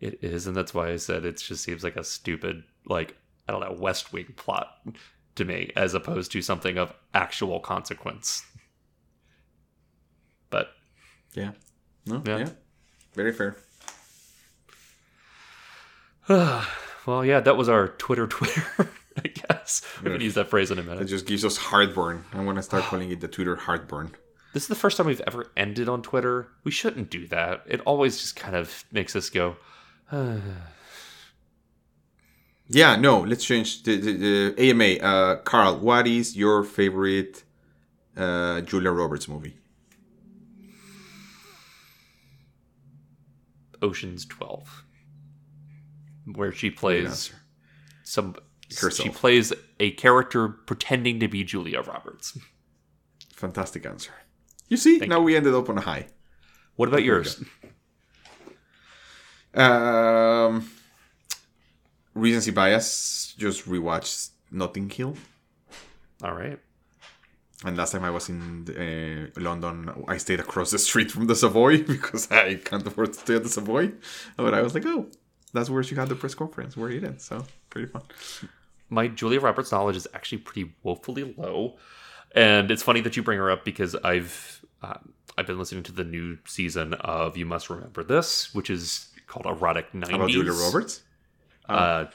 It 0.00 0.22
is, 0.22 0.46
and 0.46 0.56
that's 0.56 0.74
why 0.74 0.90
I 0.90 0.96
said 0.96 1.24
it 1.24 1.36
just 1.36 1.62
seems 1.62 1.84
like 1.84 1.96
a 1.96 2.04
stupid, 2.04 2.64
like 2.86 3.16
I 3.48 3.52
don't 3.52 3.60
know, 3.60 3.72
West 3.78 4.12
Wing 4.12 4.32
plot 4.36 4.68
to 5.36 5.44
me, 5.44 5.72
as 5.76 5.94
opposed 5.94 6.32
to 6.32 6.42
something 6.42 6.78
of 6.78 6.92
actual 7.14 7.60
consequence. 7.60 8.44
But 10.50 10.68
Yeah. 11.34 11.52
No. 12.06 12.22
Yeah. 12.26 12.38
Yeah. 12.38 12.48
Very 13.14 13.32
fair. 13.32 13.56
well, 16.28 17.24
yeah, 17.24 17.40
that 17.40 17.56
was 17.56 17.68
our 17.68 17.88
Twitter 17.88 18.26
Twitter. 18.28 18.64
I 19.24 19.28
guess 19.28 19.82
haven't 19.96 20.20
Yeah. 20.20 20.24
use 20.24 20.34
that 20.34 20.48
phrase 20.48 20.70
in 20.70 20.78
a 20.78 20.82
minute. 20.82 21.02
It 21.02 21.06
just 21.06 21.26
gives 21.26 21.44
us 21.44 21.56
heartburn. 21.56 22.24
I'm 22.32 22.44
gonna 22.46 22.62
start 22.62 22.84
calling 22.84 23.10
it 23.10 23.20
the 23.20 23.28
Twitter 23.28 23.56
heartburn. 23.56 24.12
This 24.52 24.64
is 24.64 24.68
the 24.68 24.74
first 24.74 24.96
time 24.96 25.06
we've 25.06 25.20
ever 25.26 25.46
ended 25.56 25.88
on 25.88 26.02
Twitter. 26.02 26.48
We 26.64 26.70
shouldn't 26.72 27.10
do 27.10 27.26
that. 27.28 27.62
It 27.66 27.80
always 27.82 28.18
just 28.20 28.36
kind 28.36 28.56
of 28.56 28.84
makes 28.92 29.14
us 29.16 29.30
go. 29.30 29.56
Yeah, 32.72 32.94
no, 32.94 33.18
let's 33.20 33.44
change 33.44 33.82
the, 33.82 33.96
the, 33.96 34.12
the 34.54 34.70
AMA. 34.70 35.04
Uh, 35.04 35.36
Carl, 35.42 35.78
what 35.78 36.06
is 36.06 36.36
your 36.36 36.62
favorite 36.62 37.42
uh, 38.16 38.60
Julia 38.60 38.92
Roberts 38.92 39.26
movie? 39.26 39.56
Ocean's 43.82 44.24
Twelve, 44.24 44.84
where 46.32 46.52
she 46.52 46.70
plays 46.70 47.32
some. 48.04 48.36
Herself. 48.80 49.08
She 49.08 49.08
plays 49.08 49.52
a 49.80 49.90
character 49.92 50.46
pretending 50.48 51.18
to 51.18 51.26
be 51.26 51.42
Julia 51.42 51.80
Roberts. 51.80 52.38
Fantastic 53.34 53.84
answer. 53.84 54.12
You 54.68 54.76
see, 54.76 55.00
Thank 55.00 55.10
now 55.10 55.20
we 55.20 55.34
ended 55.34 55.54
up 55.54 55.68
on 55.68 55.78
a 55.78 55.80
high. 55.80 56.06
What 56.76 56.88
about 56.88 57.02
yours? 57.02 57.42
Um, 59.54 60.70
recency 62.14 62.50
bias. 62.50 63.34
Just 63.38 63.66
rewatched 63.66 64.30
Notting 64.50 64.90
Hill. 64.90 65.16
All 66.22 66.34
right. 66.34 66.58
And 67.64 67.76
last 67.76 67.92
time 67.92 68.04
I 68.04 68.10
was 68.10 68.28
in 68.28 68.66
uh, 69.36 69.40
London, 69.40 69.90
I 70.08 70.16
stayed 70.16 70.40
across 70.40 70.70
the 70.70 70.78
street 70.78 71.10
from 71.10 71.26
the 71.26 71.34
Savoy 71.34 71.82
because 71.86 72.30
I 72.30 72.54
can't 72.54 72.86
afford 72.86 73.12
to 73.12 73.18
stay 73.18 73.36
at 73.36 73.42
the 73.42 73.50
Savoy. 73.50 73.92
But 74.36 74.54
I 74.54 74.62
was 74.62 74.74
like, 74.74 74.86
oh, 74.86 75.06
that's 75.52 75.68
where 75.68 75.82
she 75.82 75.94
had 75.94 76.08
the 76.08 76.14
press 76.14 76.34
conference. 76.34 76.76
Where 76.76 76.90
it 76.90 77.04
is. 77.04 77.24
So 77.24 77.44
pretty 77.68 77.88
fun. 77.88 78.02
My 78.88 79.08
Julia 79.08 79.40
Roberts 79.40 79.72
knowledge 79.72 79.96
is 79.96 80.08
actually 80.14 80.38
pretty 80.38 80.72
woefully 80.82 81.34
low, 81.36 81.76
and 82.34 82.70
it's 82.70 82.82
funny 82.82 83.00
that 83.02 83.16
you 83.16 83.22
bring 83.22 83.38
her 83.38 83.50
up 83.50 83.64
because 83.64 83.94
I've 83.94 84.64
um, 84.82 85.12
I've 85.38 85.46
been 85.46 85.58
listening 85.58 85.84
to 85.84 85.92
the 85.92 86.04
new 86.04 86.38
season 86.44 86.94
of 86.94 87.36
You 87.36 87.46
Must 87.46 87.70
Remember 87.70 88.02
This, 88.02 88.54
which 88.54 88.68
is 88.68 89.08
called 89.26 89.46
Erotic 89.46 89.94
Nineties. 89.94 90.14
About 90.16 90.30
Julia 90.30 90.52
Roberts. 90.52 91.02
Uh, 91.68 92.06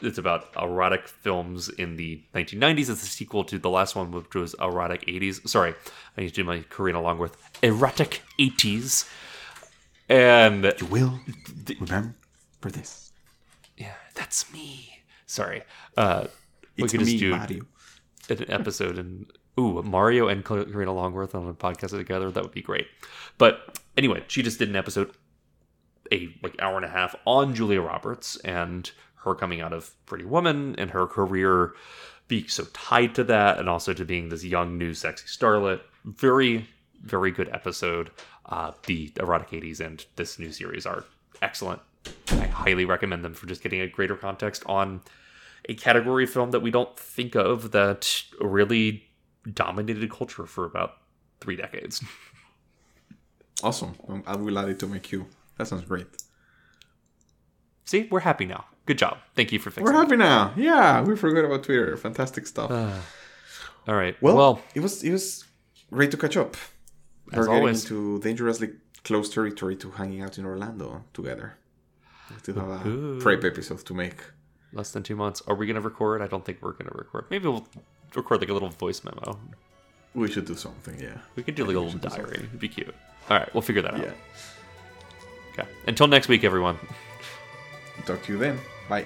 it's 0.00 0.18
about 0.18 0.48
erotic 0.60 1.08
films 1.08 1.68
in 1.68 1.96
the 1.96 2.22
1990s. 2.34 2.88
It's 2.90 3.02
a 3.02 3.06
sequel 3.06 3.44
to 3.44 3.58
the 3.58 3.70
last 3.70 3.96
one, 3.96 4.10
which 4.12 4.34
was 4.34 4.54
Erotic 4.60 5.04
80s. 5.06 5.48
Sorry, 5.48 5.74
I 6.16 6.20
need 6.20 6.28
to 6.28 6.34
do 6.34 6.44
my 6.44 6.60
Karina 6.70 7.00
Longworth. 7.00 7.36
Erotic 7.62 8.22
80s. 8.38 9.08
And 10.08 10.64
You 10.80 10.86
will 10.86 11.20
remember 11.80 12.14
for 12.60 12.70
this. 12.70 13.12
yeah, 13.76 13.94
that's 14.14 14.50
me. 14.52 15.00
Sorry. 15.26 15.62
Uh, 15.96 16.26
we 16.76 16.84
It's 16.84 16.92
could 16.92 17.00
just 17.00 17.18
do 17.18 17.36
Mario. 17.36 17.64
an 18.30 18.50
episode 18.50 18.98
and 18.98 19.30
ooh, 19.58 19.82
Mario 19.82 20.28
and 20.28 20.44
Karina 20.44 20.92
Longworth 20.94 21.34
on 21.34 21.46
a 21.48 21.54
podcast 21.54 21.90
together. 21.90 22.30
That 22.30 22.42
would 22.42 22.52
be 22.52 22.62
great. 22.62 22.86
But 23.36 23.78
anyway, 23.96 24.22
she 24.28 24.42
just 24.42 24.58
did 24.58 24.68
an 24.70 24.76
episode, 24.76 25.10
a 26.12 26.34
like 26.42 26.56
hour 26.60 26.76
and 26.76 26.84
a 26.84 26.88
half 26.88 27.14
on 27.24 27.54
Julia 27.54 27.80
Roberts 27.80 28.36
and 28.38 28.90
her 29.24 29.34
coming 29.34 29.60
out 29.60 29.72
of 29.72 29.90
Pretty 30.06 30.24
Woman 30.24 30.74
and 30.78 30.90
her 30.90 31.06
career 31.06 31.74
being 32.28 32.46
so 32.48 32.64
tied 32.72 33.14
to 33.14 33.24
that, 33.24 33.58
and 33.58 33.68
also 33.68 33.92
to 33.94 34.04
being 34.04 34.28
this 34.28 34.44
young 34.44 34.76
new 34.78 34.94
sexy 34.94 35.26
starlet. 35.26 35.80
Very, 36.04 36.68
very 37.02 37.30
good 37.30 37.48
episode. 37.48 38.10
Uh, 38.46 38.72
the 38.86 39.10
erotic 39.16 39.50
80s 39.50 39.80
and 39.80 40.04
this 40.16 40.38
new 40.38 40.52
series 40.52 40.86
are 40.86 41.04
excellent. 41.42 41.80
I 42.30 42.46
highly 42.46 42.84
recommend 42.84 43.24
them 43.24 43.34
for 43.34 43.46
just 43.46 43.62
getting 43.62 43.80
a 43.80 43.88
greater 43.88 44.16
context 44.16 44.62
on 44.66 45.00
a 45.68 45.74
category 45.74 46.26
film 46.26 46.50
that 46.52 46.60
we 46.60 46.70
don't 46.70 46.96
think 46.98 47.34
of 47.34 47.72
that 47.72 48.22
really 48.40 49.04
dominated 49.52 50.10
culture 50.10 50.46
for 50.46 50.64
about 50.64 50.98
three 51.40 51.56
decades. 51.56 52.02
Awesome. 53.62 53.94
I 54.26 54.36
will 54.36 54.58
add 54.58 54.68
it 54.68 54.78
to 54.80 54.86
my 54.86 54.98
queue. 54.98 55.26
That 55.58 55.66
sounds 55.66 55.84
great. 55.84 56.06
See, 57.84 58.08
we're 58.10 58.20
happy 58.20 58.44
now. 58.46 58.66
Good 58.86 58.98
job. 58.98 59.18
Thank 59.34 59.52
you 59.52 59.58
for 59.58 59.70
fixing 59.70 59.84
We're 59.84 59.92
it. 59.92 60.02
happy 60.04 60.16
now. 60.16 60.52
Yeah, 60.56 61.02
we 61.02 61.16
forgot 61.16 61.44
about 61.44 61.64
Twitter. 61.64 61.96
Fantastic 61.96 62.46
stuff. 62.46 62.70
Ah. 62.72 63.00
All 63.86 63.94
right. 63.94 64.16
well, 64.22 64.36
well, 64.36 64.60
it 64.74 64.80
was 64.80 65.02
it 65.02 65.10
was 65.12 65.44
great 65.92 66.10
to 66.10 66.16
catch 66.16 66.36
up. 66.36 66.56
As 67.32 67.38
We're 67.38 67.44
getting 67.46 67.58
always. 67.60 67.82
into 67.84 68.20
dangerously 68.20 68.70
close 69.04 69.28
territory 69.28 69.76
to 69.76 69.90
hanging 69.90 70.22
out 70.22 70.38
in 70.38 70.46
Orlando 70.46 71.04
together. 71.12 71.56
We 72.30 72.36
still 72.38 72.54
have 72.56 72.86
a 72.86 72.88
Ooh. 72.88 73.18
prep 73.20 73.44
episode 73.44 73.84
to 73.86 73.94
make. 73.94 74.16
less 74.72 74.90
than 74.92 75.02
two 75.02 75.16
months. 75.16 75.42
Are 75.46 75.54
we 75.54 75.66
going 75.66 75.76
to 75.76 75.80
record? 75.82 76.20
I 76.22 76.26
don't 76.26 76.44
think 76.44 76.58
we're 76.62 76.72
going 76.72 76.90
to 76.90 76.96
record. 76.96 77.24
Maybe 77.30 77.48
we'll 77.48 77.66
record 78.14 78.40
like 78.40 78.50
a 78.50 78.52
little 78.52 78.68
voice 78.70 79.02
memo. 79.04 79.38
We 80.14 80.30
should 80.30 80.44
do 80.46 80.54
something, 80.56 80.98
yeah. 81.00 81.18
We 81.36 81.42
could 81.42 81.54
do 81.54 81.64
like 81.64 81.76
a 81.76 81.80
little 81.80 81.98
diary. 81.98 82.36
It'd 82.48 82.58
be 82.58 82.68
cute. 82.68 82.94
All 83.30 83.38
right. 83.38 83.48
We'll 83.54 83.62
figure 83.62 83.82
that 83.82 83.94
out. 83.94 84.14
Okay. 85.58 85.68
Until 85.86 86.06
next 86.06 86.28
week, 86.28 86.44
everyone. 86.44 86.78
Talk 88.06 88.22
to 88.24 88.32
you 88.32 88.38
then. 88.38 88.58
Bye. 88.88 89.04